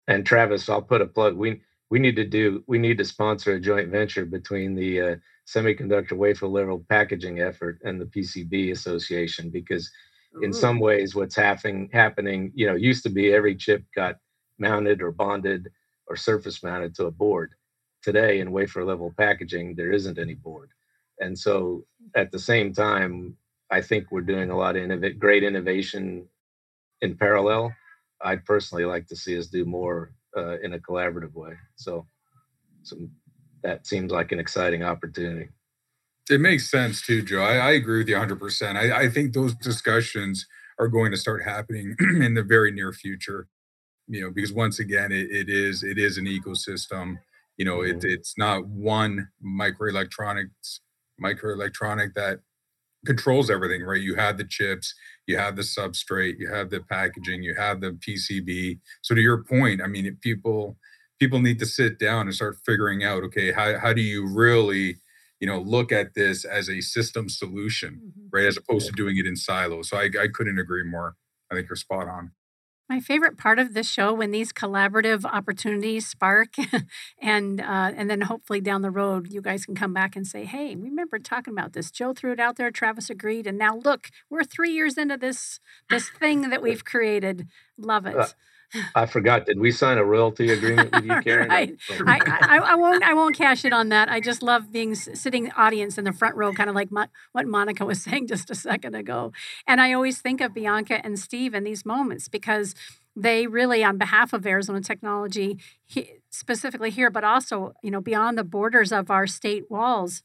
[0.07, 1.35] And Travis, I'll put a plug.
[1.35, 5.15] We we need to do we need to sponsor a joint venture between the uh,
[5.47, 9.91] semiconductor wafer level packaging effort and the PCB Association because
[10.35, 10.41] Ooh.
[10.41, 14.15] in some ways what's happening happening you know used to be every chip got
[14.57, 15.69] mounted or bonded
[16.07, 17.51] or surface mounted to a board
[18.01, 20.69] today in wafer level packaging there isn't any board
[21.19, 23.37] and so at the same time
[23.77, 26.27] i think we're doing a lot of innov- great innovation
[27.03, 27.75] in parallel.
[28.21, 31.53] I'd personally like to see us do more uh, in a collaborative way.
[31.75, 32.07] So,
[32.81, 32.95] so
[33.61, 35.49] that seems like an exciting opportunity.
[36.29, 37.43] It makes sense too joe.
[37.43, 40.47] I, I agree with you 100% I, I think those discussions
[40.79, 43.47] are going to start happening in the very near future
[44.07, 47.17] you know because once again it, it is it is an ecosystem.
[47.57, 47.99] You know mm-hmm.
[48.03, 50.79] it's not one microelectronics
[51.21, 52.39] microelectronic that
[53.05, 54.01] controls everything right?
[54.01, 54.93] You have the chips
[55.27, 59.41] you have the substrate you have the packaging you have the pcb so to your
[59.41, 60.77] point i mean people
[61.17, 64.97] people need to sit down and start figuring out okay how, how do you really
[65.43, 68.27] you know look at this as a system solution mm-hmm.
[68.31, 68.45] right?
[68.45, 69.89] As opposed to doing it in silos.
[69.89, 71.17] So I, I couldn't agree more.
[71.51, 72.31] I think you're spot on
[72.89, 76.49] my favorite part of this show when these collaborative opportunities spark,
[77.21, 80.45] and uh, and then hopefully down the road you guys can come back and say,
[80.45, 81.91] "Hey, we remember talking about this?
[81.91, 85.59] Joe threw it out there, Travis agreed, and now look, we're three years into this
[85.89, 87.47] this thing that we've created.
[87.77, 88.35] Love it."
[88.95, 89.45] I forgot.
[89.45, 91.49] Did we sign a royalty agreement with you, Karen?
[91.49, 91.77] right.
[92.05, 93.03] I, I, I, won't.
[93.03, 94.09] I won't cash it on that.
[94.09, 97.47] I just love being sitting audience in the front row, kind of like Mo- what
[97.47, 99.31] Monica was saying just a second ago.
[99.67, 102.75] And I always think of Bianca and Steve in these moments because
[103.15, 108.37] they really, on behalf of Arizona Technology, he, specifically here, but also you know beyond
[108.37, 110.23] the borders of our state walls,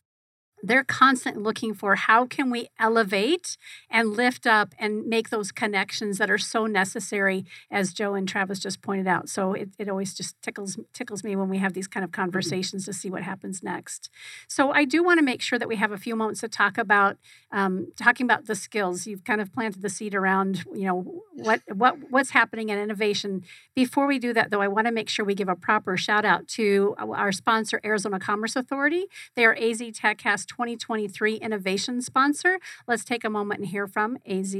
[0.62, 3.56] they're constantly looking for how can we elevate
[3.90, 8.58] and lift up and make those connections that are so necessary as joe and travis
[8.58, 9.28] just pointed out.
[9.28, 12.84] So it, it always just tickles tickles me when we have these kind of conversations
[12.86, 14.10] to see what happens next.
[14.48, 16.78] So i do want to make sure that we have a few moments to talk
[16.78, 17.16] about
[17.50, 19.06] um, talking about the skills.
[19.06, 23.44] You've kind of planted the seed around you know what what what's happening in innovation.
[23.74, 26.24] Before we do that though i want to make sure we give a proper shout
[26.24, 29.06] out to our sponsor arizona commerce authority.
[29.34, 32.58] They are az techcast 2023 innovation sponsor.
[32.86, 34.56] Let's take a moment and hear from AZ,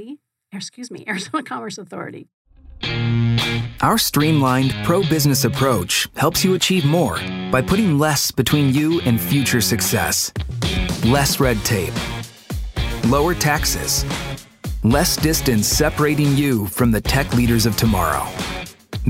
[0.52, 2.28] excuse me, Arizona Commerce Authority.
[3.80, 7.16] Our streamlined pro business approach helps you achieve more
[7.50, 10.32] by putting less between you and future success.
[11.04, 11.94] Less red tape,
[13.06, 14.04] lower taxes,
[14.82, 18.26] less distance separating you from the tech leaders of tomorrow.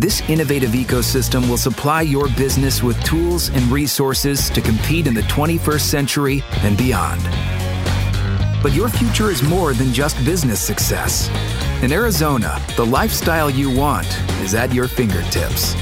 [0.00, 5.22] This innovative ecosystem will supply your business with tools and resources to compete in the
[5.22, 7.20] 21st century and beyond.
[8.62, 11.28] But your future is more than just business success.
[11.82, 14.06] In Arizona, the lifestyle you want
[14.40, 15.74] is at your fingertips.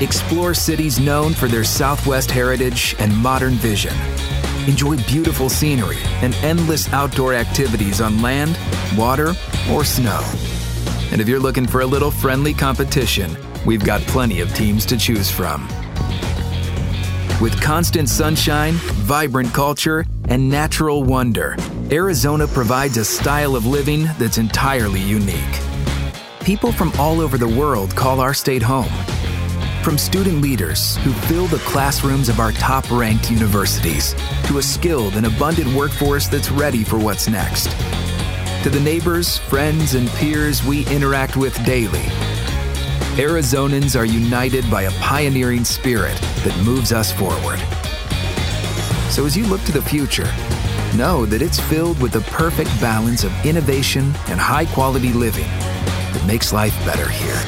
[0.00, 3.94] Explore cities known for their Southwest heritage and modern vision.
[4.66, 8.58] Enjoy beautiful scenery and endless outdoor activities on land,
[8.98, 9.32] water,
[9.70, 10.20] or snow.
[11.12, 14.96] And if you're looking for a little friendly competition, we've got plenty of teams to
[14.96, 15.68] choose from.
[17.40, 21.56] With constant sunshine, vibrant culture, and natural wonder,
[21.90, 25.60] Arizona provides a style of living that's entirely unique.
[26.44, 28.92] People from all over the world call our state home.
[29.82, 35.14] From student leaders who fill the classrooms of our top ranked universities to a skilled
[35.16, 37.70] and abundant workforce that's ready for what's next.
[38.64, 42.04] To the neighbors, friends, and peers we interact with daily
[43.16, 47.58] Arizonans are united by a pioneering spirit that moves us forward.
[49.10, 50.32] So as you look to the future,
[50.96, 56.24] know that it's filled with the perfect balance of innovation and high quality living that
[56.24, 57.42] makes life better here.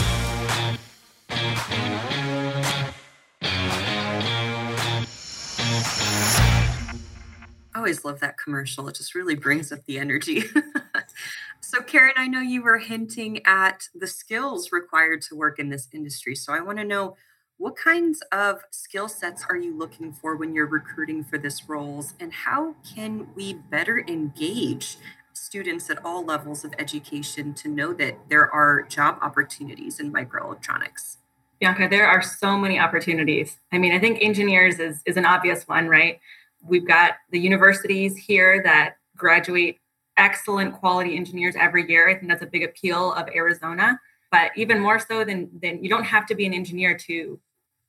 [7.72, 8.88] I always love that commercial.
[8.88, 10.42] It just really brings up the energy.
[11.72, 15.88] So, Karen, I know you were hinting at the skills required to work in this
[15.90, 16.34] industry.
[16.34, 17.16] So, I want to know
[17.56, 22.12] what kinds of skill sets are you looking for when you're recruiting for this roles,
[22.20, 24.98] and how can we better engage
[25.32, 31.16] students at all levels of education to know that there are job opportunities in microelectronics?
[31.58, 33.56] Bianca, there are so many opportunities.
[33.72, 36.20] I mean, I think engineers is, is an obvious one, right?
[36.62, 39.78] We've got the universities here that graduate
[40.16, 42.08] excellent quality engineers every year.
[42.08, 43.98] I think that's a big appeal of Arizona.
[44.30, 47.38] But even more so than than you don't have to be an engineer to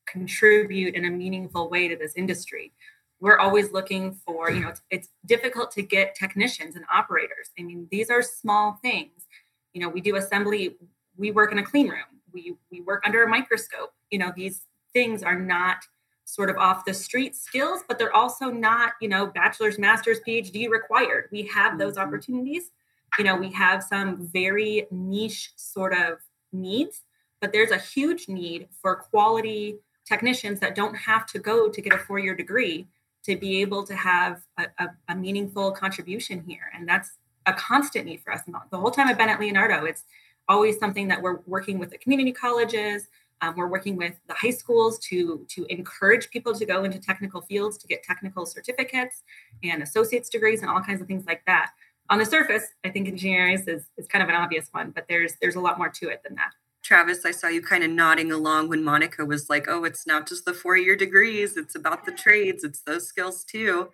[0.06, 2.74] contribute in a meaningful way to this industry.
[3.20, 7.52] We're always looking for you know it's, it's difficult to get technicians and operators.
[7.58, 9.28] I mean these are small things.
[9.74, 10.76] You know we do assembly
[11.16, 12.20] we work in a clean room.
[12.34, 13.94] We we work under a microscope.
[14.12, 14.64] You know these
[14.94, 15.78] things are not
[16.26, 20.70] sort of off the street skills but they're also not you know bachelor's master's phd
[20.70, 21.30] required.
[21.32, 22.08] We have those mm-hmm.
[22.08, 22.72] opportunities.
[23.18, 26.20] You know we have some very niche sort of
[26.52, 27.04] needs
[27.42, 31.94] but there's a huge need for quality technicians that don't have to go to get
[31.94, 32.88] a four-year degree
[33.24, 36.72] to be able to have a, a, a meaningful contribution here.
[36.76, 37.12] And that's
[37.46, 38.42] a constant need for us.
[38.72, 40.06] The whole time i've been at leonardo it's
[40.48, 43.08] always something that we're working with the community colleges
[43.44, 47.42] um, we're working with the high schools to to encourage people to go into technical
[47.42, 49.24] fields to get technical certificates
[49.64, 51.72] and associate's degrees and all kinds of things like that
[52.10, 55.34] on the surface i think engineering is, is kind of an obvious one but there's
[55.42, 56.52] there's a lot more to it than that
[56.84, 60.28] Travis, I saw you kind of nodding along when Monica was like, "Oh, it's not
[60.28, 62.66] just the four-year degrees; it's about the trades.
[62.66, 63.88] It's those skills too."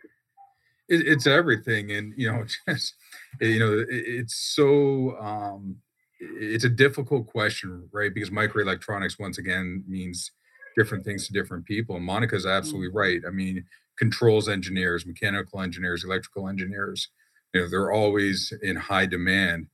[0.87, 2.95] It, it's everything, and you know, just
[3.39, 5.75] you know, it, it's so um,
[6.19, 8.13] it's a difficult question, right?
[8.13, 10.31] Because microelectronics, once again, means
[10.77, 11.95] different things to different people.
[11.95, 12.97] And Monica's absolutely mm-hmm.
[12.97, 13.21] right.
[13.27, 13.65] I mean,
[13.97, 17.09] controls engineers, mechanical engineers, electrical engineers,
[17.53, 19.67] you know, they're always in high demand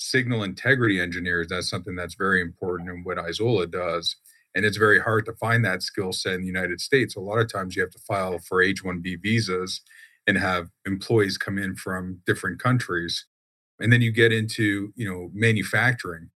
[0.00, 4.16] signal integrity engineers, that's something that's very important in what Isola does.
[4.54, 7.14] And it's very hard to find that skill set in the United States.
[7.14, 9.82] A lot of times you have to file for H 1B visas
[10.26, 13.26] and have employees come in from different countries.
[13.80, 16.30] And then you get into, you know, manufacturing.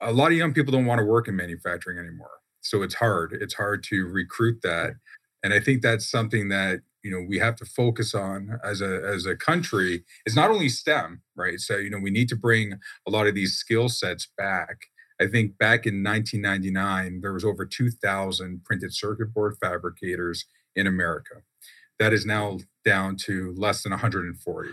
[0.00, 2.30] A lot of young people don't want to work in manufacturing anymore.
[2.60, 3.36] So it's hard.
[3.40, 4.94] It's hard to recruit that.
[5.42, 9.02] And I think that's something that you know we have to focus on as a
[9.06, 11.60] as a country it's not only STEM, right?
[11.60, 12.74] So you know we need to bring
[13.06, 14.86] a lot of these skill sets back.
[15.20, 20.44] I think back in 1999 there was over 2,000 printed circuit board fabricators
[20.76, 21.42] in America.
[21.98, 24.70] That is now down to less than 140.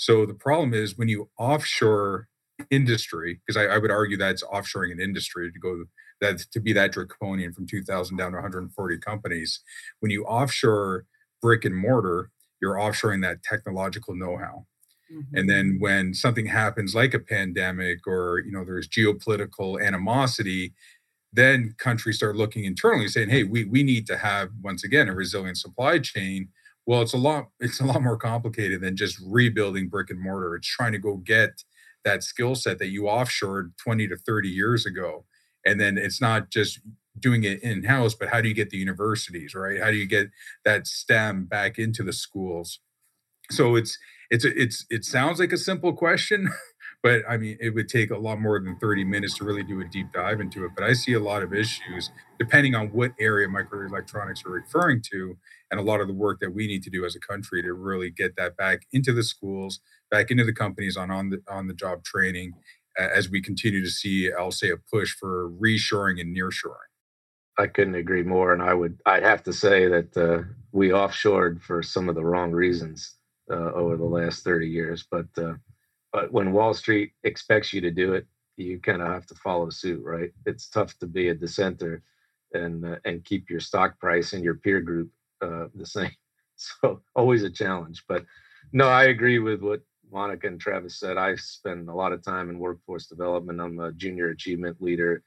[0.00, 2.26] So the problem is when you offshore
[2.70, 5.84] industry, because I, I, would argue that's offshoring an industry to go
[6.22, 9.60] that to be that draconian from 2,000 down to 140 companies.
[9.98, 11.04] When you offshore
[11.42, 12.30] brick and mortar,
[12.62, 14.64] you're offshoring that technological know-how.
[15.12, 15.36] Mm-hmm.
[15.36, 20.72] And then when something happens like a pandemic or you know there's geopolitical animosity,
[21.30, 25.14] then countries start looking internally saying, hey, we we need to have once again a
[25.14, 26.48] resilient supply chain.
[26.90, 30.56] Well, it's a lot, it's a lot more complicated than just rebuilding brick and mortar.
[30.56, 31.62] It's trying to go get
[32.04, 35.24] that skill set that you offshored 20 to 30 years ago.
[35.64, 36.80] And then it's not just
[37.16, 39.80] doing it in house, but how do you get the universities, right?
[39.80, 40.30] How do you get
[40.64, 42.80] that STEM back into the schools?
[43.52, 43.96] So it's
[44.28, 46.50] it's it's it sounds like a simple question,
[47.02, 49.80] but I mean it would take a lot more than 30 minutes to really do
[49.80, 50.72] a deep dive into it.
[50.76, 55.36] But I see a lot of issues depending on what area microelectronics are referring to,
[55.70, 57.72] and a lot of the work that we need to do as a country to
[57.74, 59.80] really get that back into the schools,
[60.10, 62.54] back into the companies on on the on the job training
[62.98, 66.90] as we continue to see, I'll say, a push for reshoring and nearshoring.
[67.58, 70.42] I couldn't agree more, and I would I'd have to say that uh,
[70.72, 73.16] we offshored for some of the wrong reasons
[73.50, 75.06] uh, over the last thirty years.
[75.10, 75.54] But uh,
[76.12, 79.70] but when Wall Street expects you to do it, you kind of have to follow
[79.70, 80.30] suit, right?
[80.46, 82.02] It's tough to be a dissenter
[82.52, 85.10] and uh, and keep your stock price and your peer group
[85.42, 86.12] uh, the same.
[86.82, 88.04] So always a challenge.
[88.06, 88.26] But
[88.74, 89.80] no, I agree with what
[90.12, 91.16] Monica and Travis said.
[91.16, 93.62] I spend a lot of time in workforce development.
[93.62, 95.22] I'm a junior achievement leader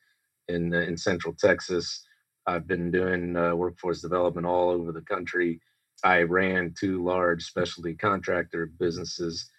[0.47, 2.03] in uh, in Central Texas
[2.45, 5.61] I've been doing uh, workforce development all over the country.
[6.03, 9.49] I ran two large specialty contractor businesses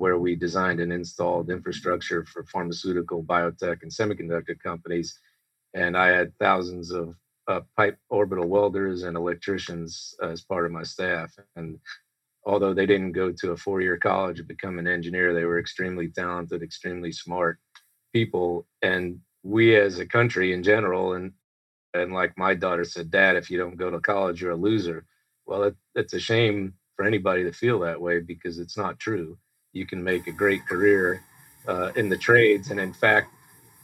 [0.00, 5.18] where we designed and installed infrastructure for pharmaceutical, biotech, and semiconductor companies.
[5.74, 7.14] And I had thousands of
[7.48, 11.38] uh, pipe orbital welders and electricians as part of my staff.
[11.54, 11.78] And
[12.46, 15.58] although they didn't go to a four year college to become an engineer, they were
[15.58, 17.58] extremely talented, extremely smart
[18.14, 18.66] people.
[18.80, 21.32] And we as a country in general, and
[21.92, 25.04] and like my daughter said, Dad, if you don't go to college, you're a loser.
[25.44, 29.36] Well, it, it's a shame for anybody to feel that way because it's not true.
[29.72, 31.22] You can make a great career
[31.68, 32.70] uh, in the trades.
[32.70, 33.32] And in fact,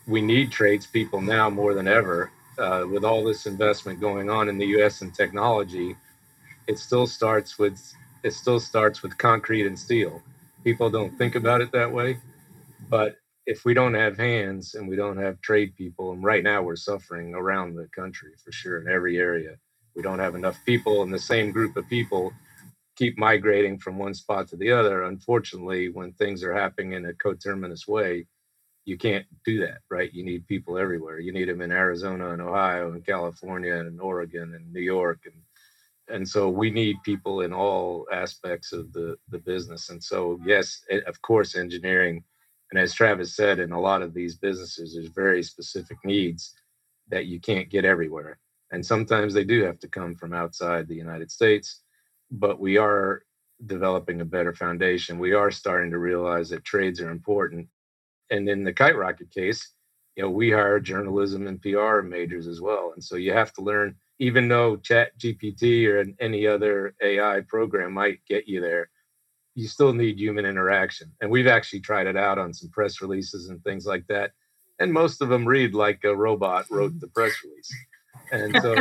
[0.07, 2.30] we need tradespeople now more than ever.
[2.59, 5.03] Uh, with all this investment going on in the U.S.
[5.03, 5.95] in technology,
[6.66, 7.80] it still starts with
[8.24, 10.22] it still starts with concrete and steel.
[10.64, 12.18] People don't think about it that way,
[12.89, 13.16] but
[13.47, 16.76] if we don't have hands and we don't have trade people, and right now we're
[16.76, 19.57] suffering around the country for sure in every area.
[19.95, 22.32] We don't have enough people, and the same group of people
[22.97, 25.05] keep migrating from one spot to the other.
[25.05, 28.27] Unfortunately, when things are happening in a coterminous way,
[28.85, 30.13] you can't do that, right?
[30.13, 31.21] You need people everywhere.
[31.21, 35.35] You need them in Arizona and Ohio and California and Oregon and New York and
[36.09, 39.91] and so we need people in all aspects of the the business.
[39.91, 42.23] And so yes, it, of course, engineering,
[42.71, 46.55] and as Travis said, in a lot of these businesses, there's very specific needs
[47.09, 48.39] that you can't get everywhere,
[48.73, 51.83] and sometimes they do have to come from outside the United States.
[52.31, 53.22] But we are
[53.64, 55.18] developing a better foundation.
[55.18, 57.68] We are starting to realize that trades are important.
[58.31, 59.72] And in the Kiterocket case
[60.16, 62.93] you know we hire journalism and pr majors as well.
[62.95, 67.93] And so you have to learn even though chat gpt or any other ai program
[67.93, 68.89] might get you there
[69.55, 71.11] you still need human interaction.
[71.22, 74.33] And we've actually tried it out on some press releases and things like that.
[74.79, 77.01] And most of them read like a robot wrote mm.
[77.01, 77.74] the press release
[78.33, 78.74] and so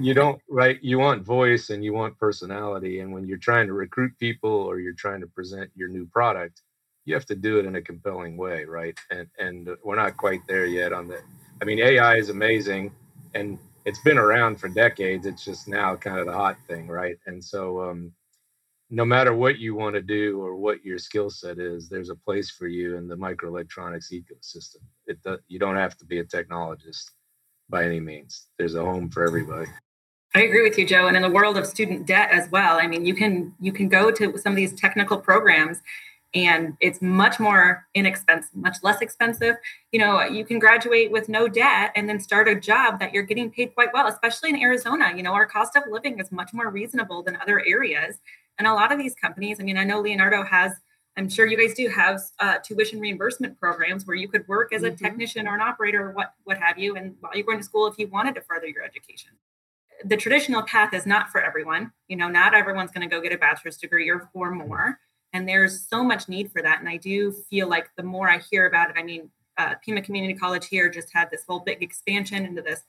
[0.00, 3.72] you don't right you want voice and you want personality and when you're trying to
[3.72, 6.62] recruit people or you're trying to present your new product
[7.04, 8.98] you have to do it in a compelling way, right?
[9.10, 11.20] And and we're not quite there yet on the.
[11.60, 12.92] I mean, AI is amazing,
[13.34, 15.26] and it's been around for decades.
[15.26, 17.16] It's just now kind of the hot thing, right?
[17.26, 18.12] And so, um,
[18.90, 22.16] no matter what you want to do or what your skill set is, there's a
[22.16, 24.82] place for you in the microelectronics ecosystem.
[25.06, 25.18] It
[25.48, 27.10] you don't have to be a technologist
[27.74, 28.46] by any means.
[28.56, 29.66] There's a home for everybody.
[30.32, 31.08] I agree with you, Joe.
[31.08, 33.88] And in the world of student debt as well, I mean, you can you can
[33.88, 35.78] go to some of these technical programs
[36.34, 39.56] and it's much more inexpensive, much less expensive.
[39.90, 43.24] You know, you can graduate with no debt and then start a job that you're
[43.24, 45.12] getting paid quite well, especially in Arizona.
[45.16, 48.18] You know, our cost of living is much more reasonable than other areas.
[48.58, 50.72] And a lot of these companies, I mean, I know Leonardo has,
[51.16, 54.82] I'm sure you guys do have uh, tuition reimbursement programs where you could work as
[54.82, 55.04] a mm-hmm.
[55.04, 56.96] technician or an operator or what, what have you.
[56.96, 59.30] And while you're going to school, if you wanted to further your education
[60.04, 61.92] the traditional path is not for everyone.
[62.08, 64.98] You know, not everyone's going to go get a bachelor's degree or, or more.
[65.32, 66.80] And there's so much need for that.
[66.80, 70.02] And I do feel like the more I hear about it, I mean, uh, Pima
[70.02, 72.82] Community College here just had this whole big expansion into this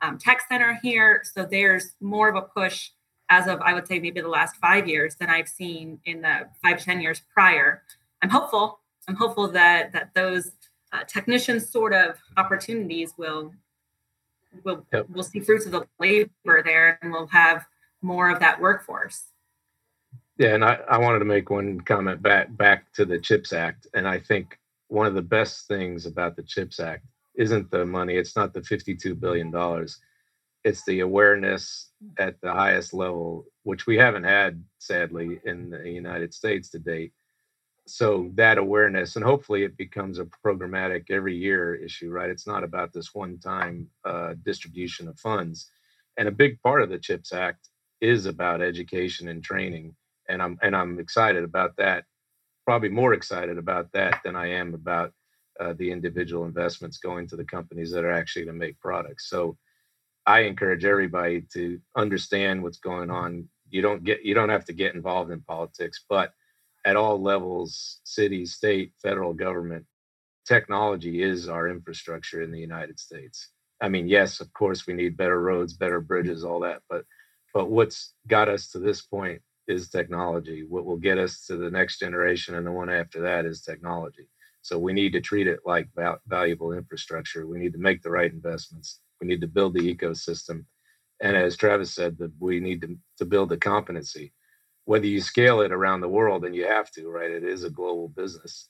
[0.00, 1.22] um, tech center here.
[1.24, 2.90] So there's more of a push
[3.32, 6.36] as of, I would say, maybe the last five years than I've seen in the
[6.62, 7.82] five ten years prior.
[8.20, 8.80] I'm hopeful.
[9.08, 10.52] I'm hopeful that that those
[10.92, 13.54] uh, technician sort of opportunities will
[14.64, 15.06] will yep.
[15.08, 17.64] we'll see fruits of the labor there, and we'll have
[18.02, 19.18] more of that workforce.
[20.36, 23.86] Yeah, and I, I wanted to make one comment back back to the CHIPS Act,
[23.94, 24.58] and I think
[24.88, 28.14] one of the best things about the CHIPS Act isn't the money.
[28.16, 30.00] It's not the fifty-two billion dollars.
[30.64, 36.32] It's the awareness at the highest level, which we haven't had, sadly, in the United
[36.32, 37.12] States to date.
[37.86, 42.10] So that awareness, and hopefully, it becomes a programmatic every year issue.
[42.10, 42.30] Right?
[42.30, 45.70] It's not about this one-time uh, distribution of funds,
[46.16, 47.68] and a big part of the CHIPS Act
[48.00, 49.96] is about education and training
[50.28, 52.04] and I'm and I'm excited about that.
[52.64, 55.12] Probably more excited about that than I am about
[55.60, 59.28] uh, the individual investments going to the companies that are actually going to make products.
[59.28, 59.56] So
[60.26, 63.24] I encourage everybody to understand what's going mm-hmm.
[63.24, 63.48] on.
[63.70, 66.32] You don't get you don't have to get involved in politics, but
[66.84, 69.86] at all levels, city, state, federal government,
[70.46, 73.50] technology is our infrastructure in the United States.
[73.80, 76.08] I mean, yes, of course we need better roads, better mm-hmm.
[76.08, 77.04] bridges, all that, but
[77.54, 80.64] but what's got us to this point is technology.
[80.68, 84.28] What will get us to the next generation and the one after that is technology.
[84.62, 85.88] So we need to treat it like
[86.26, 87.46] valuable infrastructure.
[87.46, 89.00] We need to make the right investments.
[89.22, 90.64] We need to build the ecosystem.
[91.20, 94.32] And as Travis said, that we need to, to build the competency.
[94.84, 97.30] Whether you scale it around the world, and you have to, right?
[97.30, 98.68] It is a global business.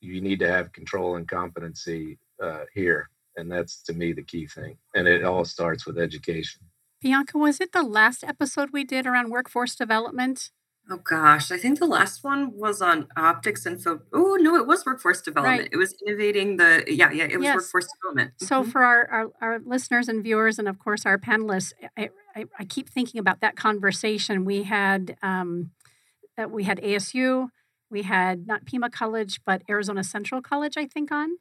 [0.00, 3.10] You need to have control and competency uh, here.
[3.36, 4.76] And that's to me the key thing.
[4.94, 6.60] And it all starts with education.
[7.02, 10.50] Bianca, was it the last episode we did around workforce development?
[10.90, 14.00] Oh gosh, I think the last one was on optics and so.
[14.12, 15.60] Oh no, it was workforce development.
[15.60, 15.70] Right.
[15.72, 17.28] It was innovating the yeah yeah.
[17.30, 17.54] It was yes.
[17.54, 18.32] workforce development.
[18.38, 18.70] So mm-hmm.
[18.70, 22.64] for our, our, our listeners and viewers, and of course our panelists, I, I, I
[22.64, 25.16] keep thinking about that conversation we had.
[25.22, 25.70] Um,
[26.36, 27.48] that we had ASU,
[27.90, 31.36] we had not Pima College, but Arizona Central College, I think on.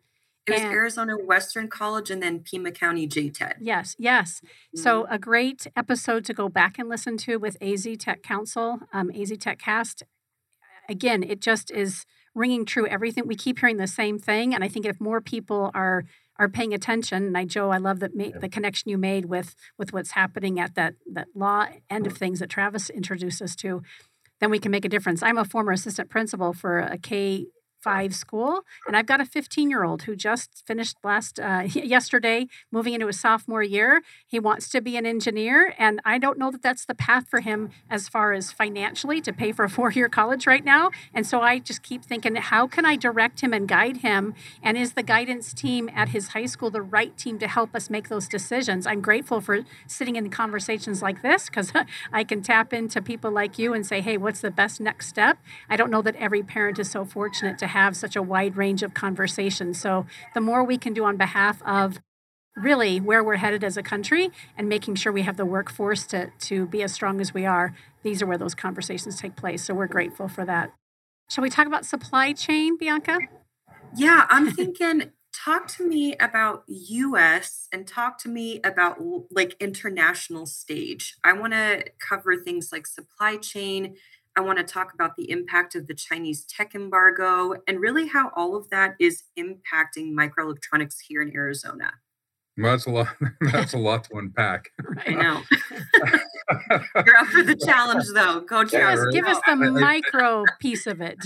[0.48, 3.56] It was and, Arizona Western College and then Pima County JTED.
[3.60, 4.42] Yes, yes.
[4.42, 4.82] Mm-hmm.
[4.82, 9.12] So a great episode to go back and listen to with AZ Tech Council, um,
[9.12, 10.04] AZ Tech Cast.
[10.88, 12.88] Again, it just is ringing true.
[12.88, 16.06] Everything we keep hearing the same thing, and I think if more people are
[16.38, 19.56] are paying attention, and I, Joe, I love that ma- the connection you made with
[19.78, 23.84] with what's happening at that that law end of things that Travis introduced us to,
[24.40, 25.22] then we can make a difference.
[25.22, 27.46] I'm a former assistant principal for a K
[27.82, 32.48] five school and i've got a 15 year old who just finished last uh, yesterday
[32.72, 34.02] moving into his sophomore year.
[34.28, 37.42] He wants to be an engineer and i don't know that that's the path for
[37.42, 41.26] him as far as financially to pay for a four year college right now and
[41.26, 44.94] so i just keep thinking how can i direct him and guide him and is
[44.94, 48.28] the guidance team at his high school the right team to help us make those
[48.28, 48.86] decisions?
[48.88, 51.72] I'm grateful for sitting in conversations like this because
[52.14, 55.38] i can tap into people like you and say hey what's the best next step?
[55.70, 58.84] I don't know that every parent is so fortunate to have such a wide range
[58.84, 59.80] of conversations.
[59.80, 62.00] So the more we can do on behalf of
[62.56, 66.32] really where we're headed as a country and making sure we have the workforce to,
[66.40, 69.64] to be as strong as we are, these are where those conversations take place.
[69.64, 70.74] So we're grateful for that.
[71.30, 73.20] Shall we talk about supply chain, Bianca?
[73.96, 75.12] Yeah, I'm thinking
[75.46, 78.98] talk to me about US and talk to me about
[79.32, 81.16] like international stage.
[81.24, 83.96] I want to cover things like supply chain,
[84.40, 88.32] I want to talk about the impact of the Chinese tech embargo and really how
[88.38, 91.92] all of that is impacting microelectronics here in Arizona.
[92.58, 93.08] Well, that's a lot.
[93.52, 94.70] That's a lot to unpack.
[95.06, 95.42] I know.
[97.06, 98.40] You're up for the challenge, though.
[98.40, 101.18] Go, give us, give us the micro piece of it.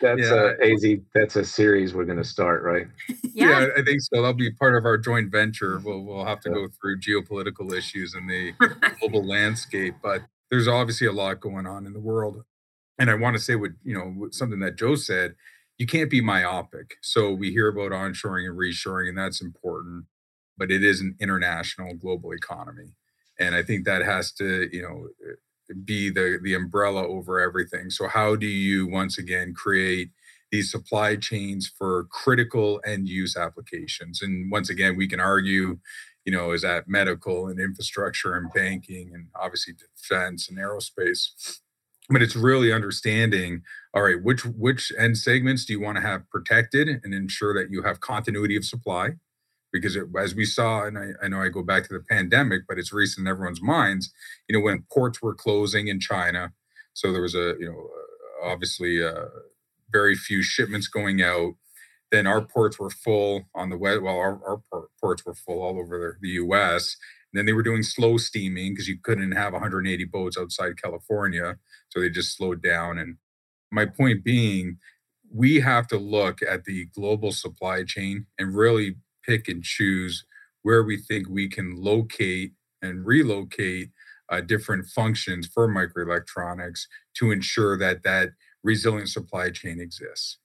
[0.00, 0.52] that's yeah.
[0.60, 1.00] a AZ.
[1.14, 2.86] That's a series we're going to start, right?
[3.34, 3.60] Yeah.
[3.60, 3.66] yeah.
[3.76, 4.22] I think so.
[4.22, 5.80] That'll be part of our joint venture.
[5.84, 8.52] We'll we'll have to go through geopolitical issues and the
[9.00, 12.44] global landscape, but there's obviously a lot going on in the world.
[12.98, 15.34] And I want to say what, you know, something that Joe said,
[15.78, 16.96] you can't be myopic.
[17.02, 20.06] So we hear about onshoring and reshoring, and that's important,
[20.56, 22.94] but it is an international global economy.
[23.38, 25.34] And I think that has to, you know, eh,
[25.84, 27.90] be the the umbrella over everything.
[27.90, 30.10] So how do you once again create
[30.50, 34.20] these supply chains for critical end use applications?
[34.22, 35.78] And once again, we can argue
[36.24, 41.60] you know, is that medical and infrastructure and banking and obviously defense and aerospace.
[42.10, 43.62] But it's really understanding,
[43.94, 47.70] all right, which which end segments do you want to have protected and ensure that
[47.70, 49.10] you have continuity of supply?
[49.72, 52.62] Because it, as we saw, and I, I know I go back to the pandemic,
[52.66, 54.10] but it's recent in everyone's minds,
[54.48, 56.54] you know, when ports were closing in China,
[56.94, 57.88] so there was a, you know,
[58.50, 59.26] obviously uh,
[59.92, 61.52] very few shipments going out
[62.10, 64.02] then our ports were full on the west.
[64.02, 64.77] Well, our, our
[65.08, 66.96] ports were full all over the, U.S.
[67.32, 71.56] And then they were doing slow steaming because you couldn't have 180 boats outside California,
[71.88, 72.98] so they just slowed down.
[72.98, 73.16] And
[73.72, 74.76] my point being,
[75.32, 80.26] we have to look at the global supply chain and really pick and choose
[80.60, 82.52] where we think we can locate
[82.82, 83.88] and relocate
[84.30, 86.80] uh, different functions for microelectronics
[87.14, 88.32] to ensure that that
[88.62, 90.36] resilient supply chain exists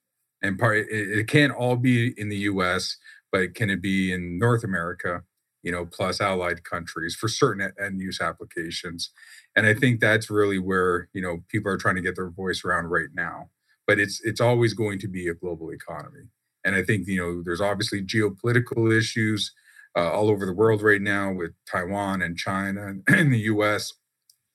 [0.44, 2.96] and part it, it can't all be in the US,
[3.34, 5.24] but can it be in North America,
[5.64, 9.10] you know, plus allied countries for certain end use applications?
[9.56, 12.64] And I think that's really where, you know, people are trying to get their voice
[12.64, 13.50] around right now.
[13.88, 16.28] But it's it's always going to be a global economy.
[16.64, 19.52] And I think, you know, there's obviously geopolitical issues
[19.96, 23.92] uh, all over the world right now with Taiwan and China and the US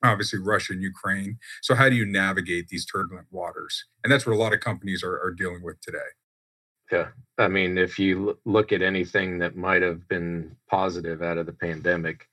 [0.02, 1.38] obviously Russia and Ukraine.
[1.62, 3.84] So how do you navigate these turbulent waters?
[4.02, 6.12] And that's what a lot of companies are, are dealing with today.
[6.92, 7.10] Yeah.
[7.38, 11.54] I mean, if you look at anything that might have been positive out of the
[11.54, 12.28] pandemic,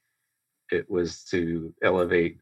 [0.71, 2.39] it was to elevate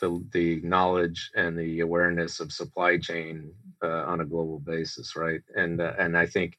[0.00, 3.52] the, the knowledge and the awareness of supply chain
[3.82, 5.40] uh, on a global basis, right?
[5.56, 6.58] And uh, and I think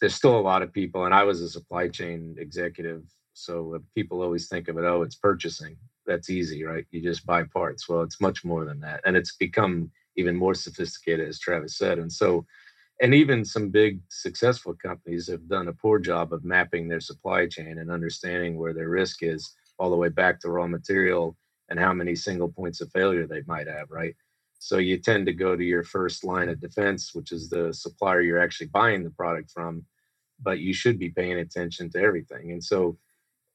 [0.00, 3.78] there's still a lot of people, and I was a supply chain executive, so uh,
[3.94, 5.76] people always think of it, oh, it's purchasing,
[6.06, 6.86] that's easy, right?
[6.90, 7.88] You just buy parts.
[7.88, 9.02] Well, it's much more than that.
[9.04, 11.98] And it's become even more sophisticated, as Travis said.
[11.98, 12.46] And so,
[13.00, 17.46] and even some big successful companies have done a poor job of mapping their supply
[17.46, 21.36] chain and understanding where their risk is all the way back to raw material
[21.70, 24.14] and how many single points of failure they might have, right?
[24.58, 28.20] So you tend to go to your first line of defense, which is the supplier
[28.20, 29.84] you're actually buying the product from,
[30.42, 32.52] but you should be paying attention to everything.
[32.52, 32.98] And so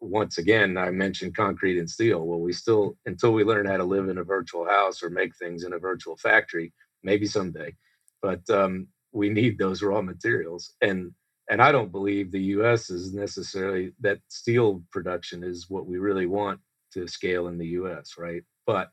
[0.02, 2.26] once again, I mentioned concrete and steel.
[2.26, 5.36] Well, we still, until we learn how to live in a virtual house or make
[5.38, 6.74] things in a virtual factory,
[7.04, 7.76] maybe someday,
[8.22, 10.74] but um, we need those raw materials.
[10.82, 11.12] And
[11.50, 12.90] and I don't believe the U.S.
[12.90, 16.60] is necessarily that steel production is what we really want
[16.94, 18.16] to scale in the U.S.
[18.18, 18.90] Right, but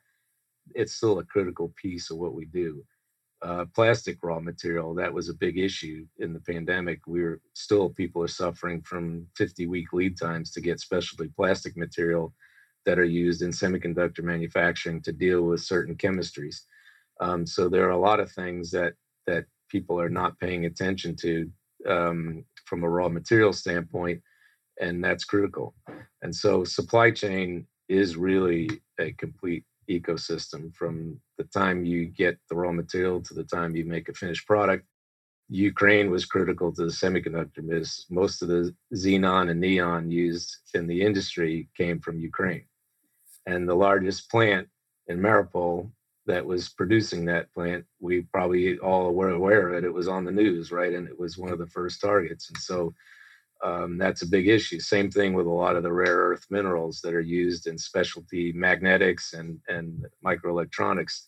[0.75, 2.85] it's still a critical piece of what we do
[3.43, 4.95] uh, plastic raw material.
[4.95, 7.01] That was a big issue in the pandemic.
[7.07, 11.77] We are still people are suffering from 50 week lead times to get specialty plastic
[11.77, 12.33] material
[12.87, 16.63] that are used in semiconductor manufacturing to deal with certain chemistries.
[17.21, 18.95] Um, so there are a lot of things that
[19.27, 21.51] that people are not paying attention to
[21.89, 24.21] um, from a raw material standpoint,
[24.81, 25.75] and that's critical.
[26.23, 28.69] And so supply chain is really
[29.01, 33.85] a complete ecosystem from the time you get the raw material to the time you
[33.85, 34.85] make a finished product.
[35.49, 38.07] Ukraine was critical to the semiconductor business.
[38.11, 42.65] Most of the xenon and neon used in the industry came from Ukraine.
[43.47, 44.69] And the largest plant
[45.09, 45.91] in Mariupol
[46.27, 49.85] that was producing that plant, we probably all were aware of it.
[49.85, 50.93] It was on the news, right?
[50.93, 52.49] And it was one of the first targets.
[52.49, 52.95] And so
[53.65, 54.81] um, that's a big issue.
[54.81, 58.53] Same thing with a lot of the rare earth minerals that are used in specialty
[58.53, 61.27] magnetics and, and microelectronics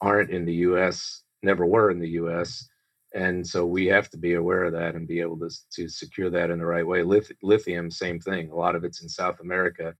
[0.00, 2.68] aren't in the US, never were in the US.
[3.14, 6.30] And so we have to be aware of that and be able to, to secure
[6.30, 7.02] that in the right way.
[7.02, 8.50] Lith- lithium, same thing.
[8.50, 9.94] A lot of it's in South America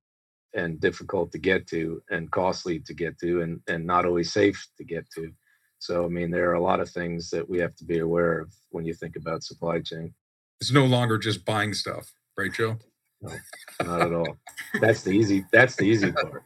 [0.55, 4.67] and difficult to get to and costly to get to and, and not always safe
[4.79, 5.33] to get to.
[5.79, 8.41] So, I mean, there are a lot of things that we have to be aware
[8.41, 10.15] of when you think about supply chain.
[10.61, 12.79] It's no longer just buying stuff, right, Joe?
[13.21, 13.33] No,
[13.85, 14.37] not at all.
[14.81, 15.45] That's the easy.
[15.53, 16.43] That's the easy part.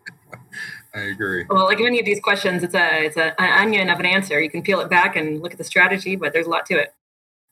[0.94, 1.44] I agree.
[1.48, 4.40] Well, like any of these questions, it's a it's a, an onion of an answer.
[4.40, 6.78] You can peel it back and look at the strategy, but there's a lot to
[6.78, 6.94] it.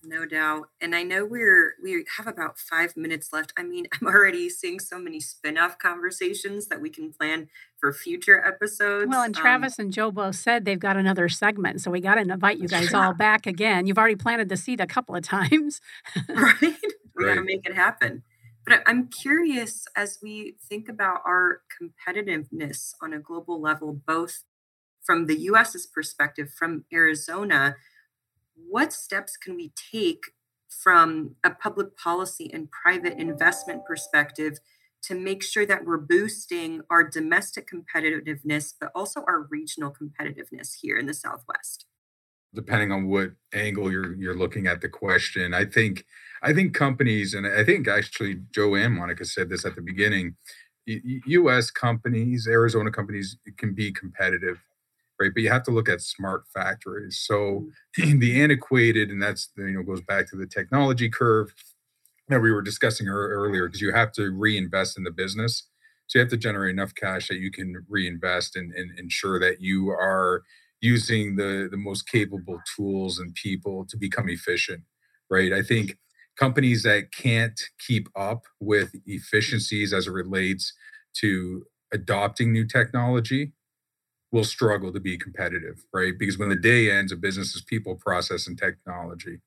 [0.08, 0.68] No doubt.
[0.80, 3.52] And I know we're we have about five minutes left.
[3.56, 7.48] I mean, I'm already seeing so many spin-off conversations that we can plan
[7.78, 9.08] for future episodes.
[9.08, 12.14] Well, and Um, Travis and Joe both said they've got another segment, so we got
[12.14, 13.86] to invite you guys all back again.
[13.86, 15.80] You've already planted the seed a couple of times.
[16.28, 16.76] right?
[17.16, 18.22] We got to make it happen.
[18.64, 24.42] But I'm curious as we think about our competitiveness on a global level, both
[25.04, 27.76] from the US's perspective, from Arizona,
[28.56, 30.32] what steps can we take
[30.68, 34.58] from a public policy and private investment perspective
[35.02, 40.96] to make sure that we're boosting our domestic competitiveness, but also our regional competitiveness here
[40.96, 41.86] in the Southwest?
[42.56, 45.54] depending on what angle you're you're looking at the question.
[45.54, 46.04] I think
[46.42, 50.36] I think companies, and I think actually Joe and Monica said this at the beginning.
[50.86, 51.70] U.S.
[51.70, 54.58] companies, Arizona companies can be competitive,
[55.20, 55.30] right?
[55.34, 57.22] But you have to look at smart factories.
[57.26, 57.66] So
[57.98, 58.20] mm.
[58.20, 61.52] the antiquated, and that's you know goes back to the technology curve
[62.28, 65.68] that we were discussing earlier, because you have to reinvest in the business.
[66.08, 69.60] So you have to generate enough cash that you can reinvest and, and ensure that
[69.60, 70.42] you are
[70.80, 74.82] using the the most capable tools and people to become efficient
[75.30, 75.96] right i think
[76.38, 80.72] companies that can't keep up with efficiencies as it relates
[81.14, 83.52] to adopting new technology
[84.36, 86.14] will struggle to be competitive right?
[86.18, 89.40] Because when the day ends a business is people process and technology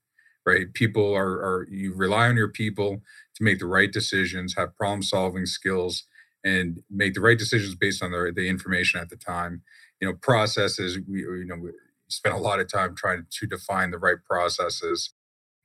[0.45, 0.73] right?
[0.73, 3.01] People are, are you rely on your people
[3.35, 6.05] to make the right decisions have problem solving skills
[6.45, 9.63] and make the right decisions based on the, the information at the time.
[10.01, 11.71] You know processes we you know we
[12.09, 15.13] spend a lot of time trying to define the right processes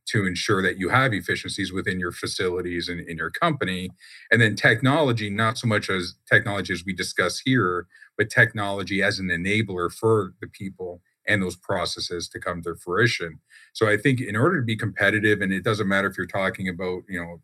[0.07, 3.91] to ensure that you have efficiencies within your facilities and in your company.
[4.31, 7.87] And then technology not so much as technology as we discuss here
[8.17, 13.41] but technology as an enabler for the people and those processes to come to fruition.
[13.73, 16.69] So i think in order to be competitive and it doesn't matter if you're talking
[16.69, 17.41] about you know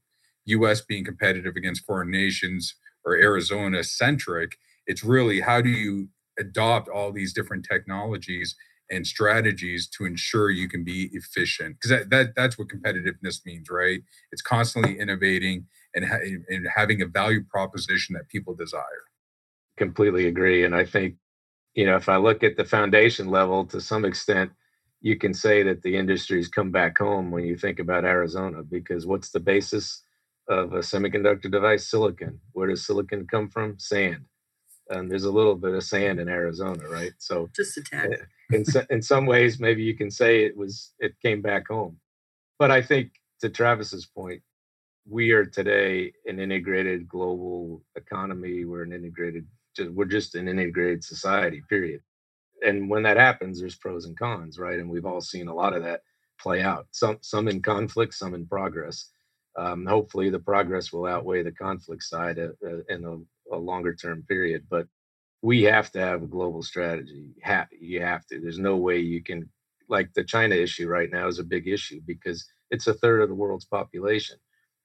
[0.66, 6.08] us being competitive against foreign nations or arizona centric it's really how do you
[6.38, 8.56] adopt all these different technologies
[8.90, 13.68] and strategies to ensure you can be efficient because that, that that's what competitiveness means
[13.70, 14.00] right
[14.32, 16.18] it's constantly innovating and, ha-
[16.48, 18.98] and having a value proposition that people desire
[19.78, 20.64] completely agree.
[20.66, 21.16] And I think,
[21.74, 24.52] you know, if I look at the foundation level to some extent,
[25.02, 29.06] you can say that the industry's come back home when you think about Arizona, because
[29.06, 30.02] what's the basis
[30.48, 31.90] of a semiconductor device?
[31.90, 32.40] Silicon.
[32.54, 33.78] Where does silicon come from?
[33.78, 34.26] Sand.
[34.90, 37.12] And there's a little bit of sand in Arizona, right?
[37.18, 38.26] So Just a tad.
[38.52, 41.98] in in some ways, maybe you can say it was it came back home.
[42.58, 44.42] But I think to Travis's point,
[45.08, 48.64] we are today an integrated global economy.
[48.64, 51.62] We're an integrated, just, we're just an integrated society.
[51.68, 52.00] Period.
[52.66, 54.78] And when that happens, there's pros and cons, right?
[54.78, 56.02] And we've all seen a lot of that
[56.38, 56.86] play out.
[56.90, 59.10] Some some in conflict, some in progress.
[59.56, 63.16] Um, hopefully, the progress will outweigh the conflict side uh, uh, in a,
[63.52, 64.66] a longer term period.
[64.70, 64.86] But
[65.42, 67.30] we have to have a global strategy.
[67.80, 68.40] You have to.
[68.40, 69.48] There's no way you can,
[69.88, 73.28] like the China issue right now is a big issue because it's a third of
[73.28, 74.36] the world's population.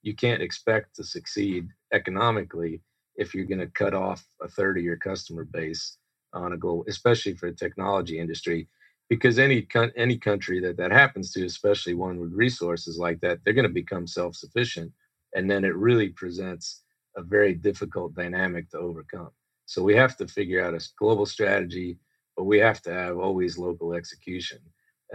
[0.01, 2.81] You can't expect to succeed economically
[3.15, 5.97] if you're going to cut off a third of your customer base
[6.33, 8.67] on a global, especially for the technology industry,
[9.09, 13.53] because any any country that that happens to, especially one with resources like that, they're
[13.53, 14.91] going to become self-sufficient,
[15.33, 16.83] and then it really presents
[17.17, 19.31] a very difficult dynamic to overcome.
[19.65, 21.97] So we have to figure out a global strategy,
[22.37, 24.59] but we have to have always local execution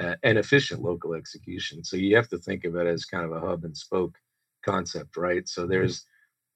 [0.01, 1.85] uh, and efficient local execution.
[1.85, 4.17] So you have to think of it as kind of a hub and spoke
[4.65, 5.49] concept, right?
[5.49, 6.05] So there's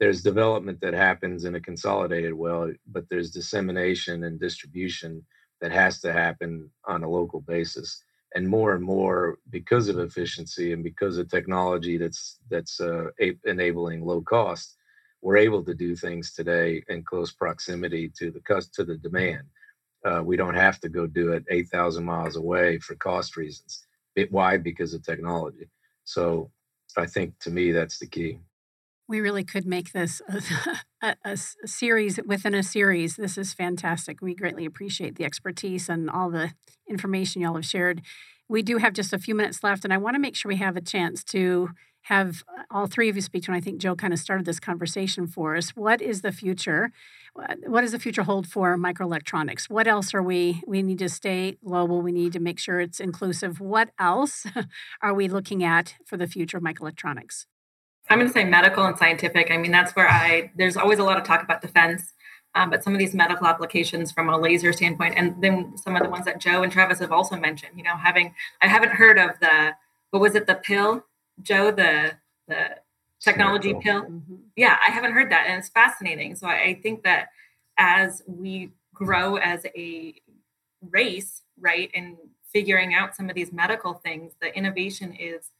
[0.01, 5.25] there's development that happens in a consolidated well, but there's dissemination and distribution
[5.63, 8.03] that has to happen on a local basis.
[8.37, 13.07] and more and more because of efficiency and because of technology that's that's uh,
[13.47, 14.77] enabling low cost
[15.25, 18.41] we're able to do things today in close proximity to the
[18.73, 19.43] to the demand
[20.05, 24.31] uh, we don't have to go do it 8000 miles away for cost reasons it,
[24.31, 25.69] why because of technology
[26.05, 26.51] so
[26.97, 28.39] i think to me that's the key
[29.07, 30.43] we really could make this a,
[31.03, 33.17] a, a, series within a series.
[33.17, 34.23] This is fantastic.
[34.23, 36.53] We greatly appreciate the expertise and all the
[36.89, 38.01] information y'all have shared.
[38.49, 40.57] We do have just a few minutes left, and I want to make sure we
[40.57, 41.69] have a chance to
[42.05, 43.51] have uh, all three of you speak to.
[43.51, 45.71] And I think Joe kind of started this conversation for us.
[45.71, 46.93] What is the future?
[47.67, 49.69] What does the future hold for microelectronics?
[49.69, 50.63] What else are we?
[50.67, 52.01] We need to stay global.
[52.01, 53.61] We need to make sure it's inclusive.
[53.61, 54.47] What else
[55.03, 57.47] are we looking at for the future of microelectronics?
[58.11, 59.51] I'm going to say medical and scientific.
[59.51, 62.13] I mean, that's where I, there's always a lot of talk about defense,
[62.55, 66.03] um, but some of these medical applications from a laser standpoint, and then some of
[66.03, 69.19] the ones that Joe and Travis have also mentioned, you know, having, I haven't heard
[69.19, 69.73] of the,
[70.11, 71.03] what was it, the pill,
[71.43, 72.13] Joe, the,
[72.49, 72.77] the
[73.21, 74.03] technology pill?
[74.03, 74.35] Mm-hmm.
[74.57, 75.47] Yeah, I haven't heard that.
[75.47, 76.35] And it's fascinating.
[76.37, 77.29] So I, I think that
[77.79, 80.15] as we grow as a
[80.91, 82.17] race, right, and
[82.53, 85.51] figuring out some of these medical things, the innovation is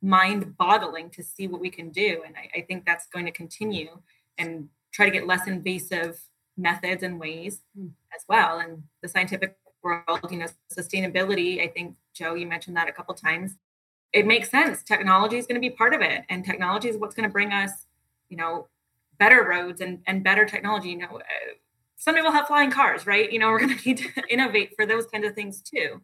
[0.00, 2.22] mind boggling to see what we can do.
[2.24, 3.98] And I, I, think that's going to continue
[4.36, 6.20] and try to get less invasive
[6.56, 7.90] methods and ways mm.
[8.14, 8.58] as well.
[8.58, 13.14] And the scientific world, you know, sustainability, I think, Joe, you mentioned that a couple
[13.14, 13.56] times.
[14.14, 14.82] It makes sense.
[14.82, 16.22] Technology is going to be part of it.
[16.30, 17.86] And technology is what's going to bring us,
[18.30, 18.68] you know,
[19.18, 20.90] better roads and, and better technology.
[20.90, 21.52] You know, uh,
[21.96, 23.30] someday we'll have flying cars, right?
[23.30, 26.00] You know, we're going to need to innovate for those kinds of things too.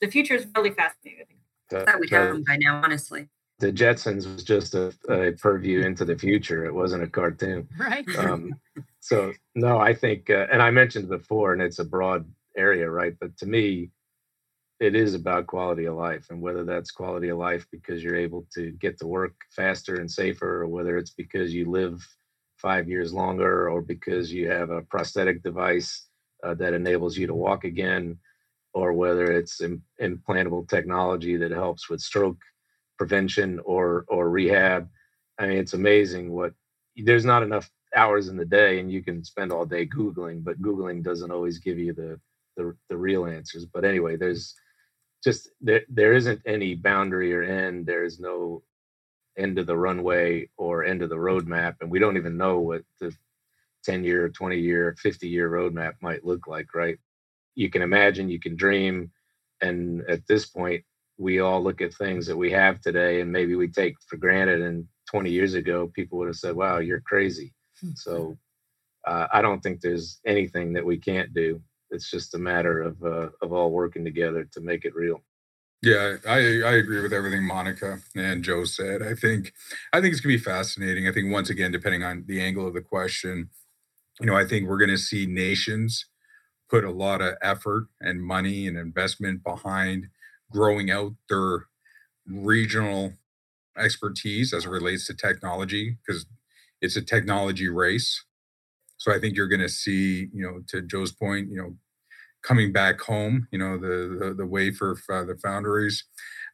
[0.00, 1.26] The future is really fascinating.
[1.72, 1.98] I think.
[1.98, 6.18] we'd have them by now, honestly the Jetsons was just a, a, purview into the
[6.18, 6.64] future.
[6.64, 7.68] It wasn't a cartoon.
[7.78, 8.04] Right.
[8.18, 8.54] Um,
[9.00, 13.14] so no, I think, uh, and I mentioned before, and it's a broad area, right?
[13.20, 13.90] But to me,
[14.84, 18.46] it is about quality of life, and whether that's quality of life because you're able
[18.54, 22.06] to get to work faster and safer, or whether it's because you live
[22.58, 26.08] five years longer, or because you have a prosthetic device
[26.44, 28.18] uh, that enables you to walk again,
[28.74, 32.38] or whether it's Im- implantable technology that helps with stroke
[32.98, 34.88] prevention or or rehab.
[35.38, 36.54] I mean, it's amazing what
[36.96, 40.62] there's not enough hours in the day, and you can spend all day googling, but
[40.62, 42.20] googling doesn't always give you the
[42.56, 43.66] the, the real answers.
[43.66, 44.54] But anyway, there's
[45.24, 47.86] just there there isn't any boundary or end.
[47.86, 48.62] There's no
[49.36, 52.82] end of the runway or end of the roadmap, and we don't even know what
[53.00, 53.12] the
[53.84, 56.98] 10 year, 20 year, 50 year roadmap might look like, right?
[57.54, 59.10] You can imagine, you can dream,
[59.60, 60.84] and at this point,
[61.18, 64.60] we all look at things that we have today and maybe we take for granted
[64.60, 67.90] and 20 years ago people would have said wow you're crazy hmm.
[67.94, 68.36] so
[69.06, 71.60] uh, i don't think there's anything that we can't do
[71.90, 75.22] it's just a matter of uh, of all working together to make it real.
[75.82, 79.02] Yeah i i agree with everything monica and joe said.
[79.02, 79.52] I think
[79.92, 81.06] i think it's to be fascinating.
[81.06, 83.50] I think once again depending on the angle of the question
[84.20, 86.06] you know i think we're to see nations
[86.70, 90.08] put a lot of effort and money and investment behind
[90.50, 91.66] growing out their
[92.26, 93.12] regional
[93.76, 96.26] expertise as it relates to technology because
[96.80, 98.24] it's a technology race.
[99.04, 101.76] So I think you're going to see, you know, to Joe's point, you know,
[102.42, 106.04] coming back home, you know, the the, the way for uh, the foundries.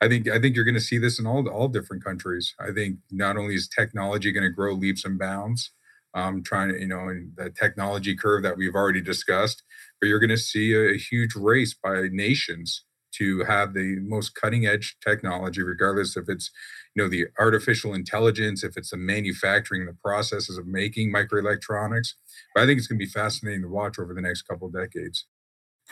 [0.01, 2.53] I think I think you're going to see this in all all different countries.
[2.59, 5.71] I think not only is technology going to grow leaps and bounds,
[6.15, 9.63] um, trying to you know in the technology curve that we've already discussed,
[10.01, 14.35] but you're going to see a, a huge race by nations to have the most
[14.35, 16.51] cutting edge technology, regardless if it's
[16.95, 22.15] you know the artificial intelligence, if it's the manufacturing, the processes of making microelectronics.
[22.55, 24.75] But I think it's going to be fascinating to watch over the next couple of
[24.75, 25.27] decades.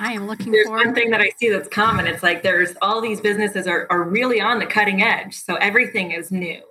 [0.01, 0.87] I am looking there's forward.
[0.87, 2.07] one thing that I see that's common.
[2.07, 5.35] It's like there's all these businesses are, are really on the cutting edge.
[5.35, 6.63] So everything is new.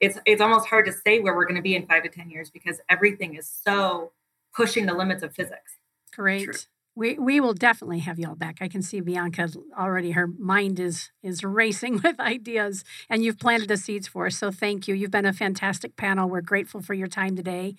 [0.00, 2.28] It's it's almost hard to say where we're going to be in five to ten
[2.28, 4.12] years because everything is so
[4.54, 5.76] pushing the limits of physics.
[6.14, 6.66] Great.
[6.98, 8.56] We we will definitely have y'all back.
[8.62, 10.12] I can see Bianca already.
[10.12, 14.38] Her mind is is racing with ideas, and you've planted the seeds for us.
[14.38, 14.94] So thank you.
[14.94, 16.26] You've been a fantastic panel.
[16.26, 17.74] We're grateful for your time today,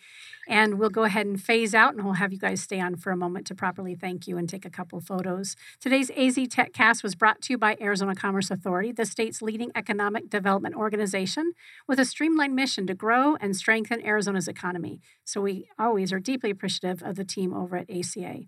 [0.47, 3.11] and we'll go ahead and phase out, and we'll have you guys stay on for
[3.11, 5.55] a moment to properly thank you and take a couple photos.
[5.79, 10.29] Today's AZ TechCast was brought to you by Arizona Commerce Authority, the state's leading economic
[10.29, 11.53] development organization,
[11.87, 15.01] with a streamlined mission to grow and strengthen Arizona's economy.
[15.25, 18.43] So we always are deeply appreciative of the team over at ACA.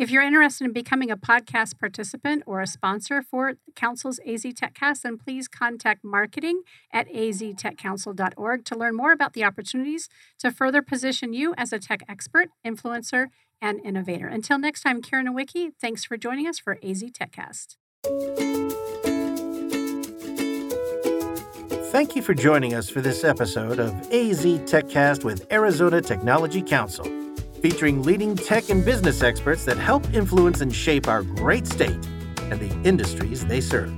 [0.00, 5.02] If you're interested in becoming a podcast participant or a sponsor for Council's AZ TechCast,
[5.02, 11.34] then please contact marketing at aztechcouncil.org to learn more about the opportunities to further position
[11.34, 13.26] you as a tech expert, influencer,
[13.60, 14.26] and innovator.
[14.26, 17.76] Until next time, Karen Nowicki, thanks for joining us for AZ TechCast.
[21.90, 27.04] Thank you for joining us for this episode of AZ TechCast with Arizona Technology Council,
[27.62, 32.06] featuring leading tech and business experts that help influence and shape our great state
[32.42, 33.92] and the industries they serve.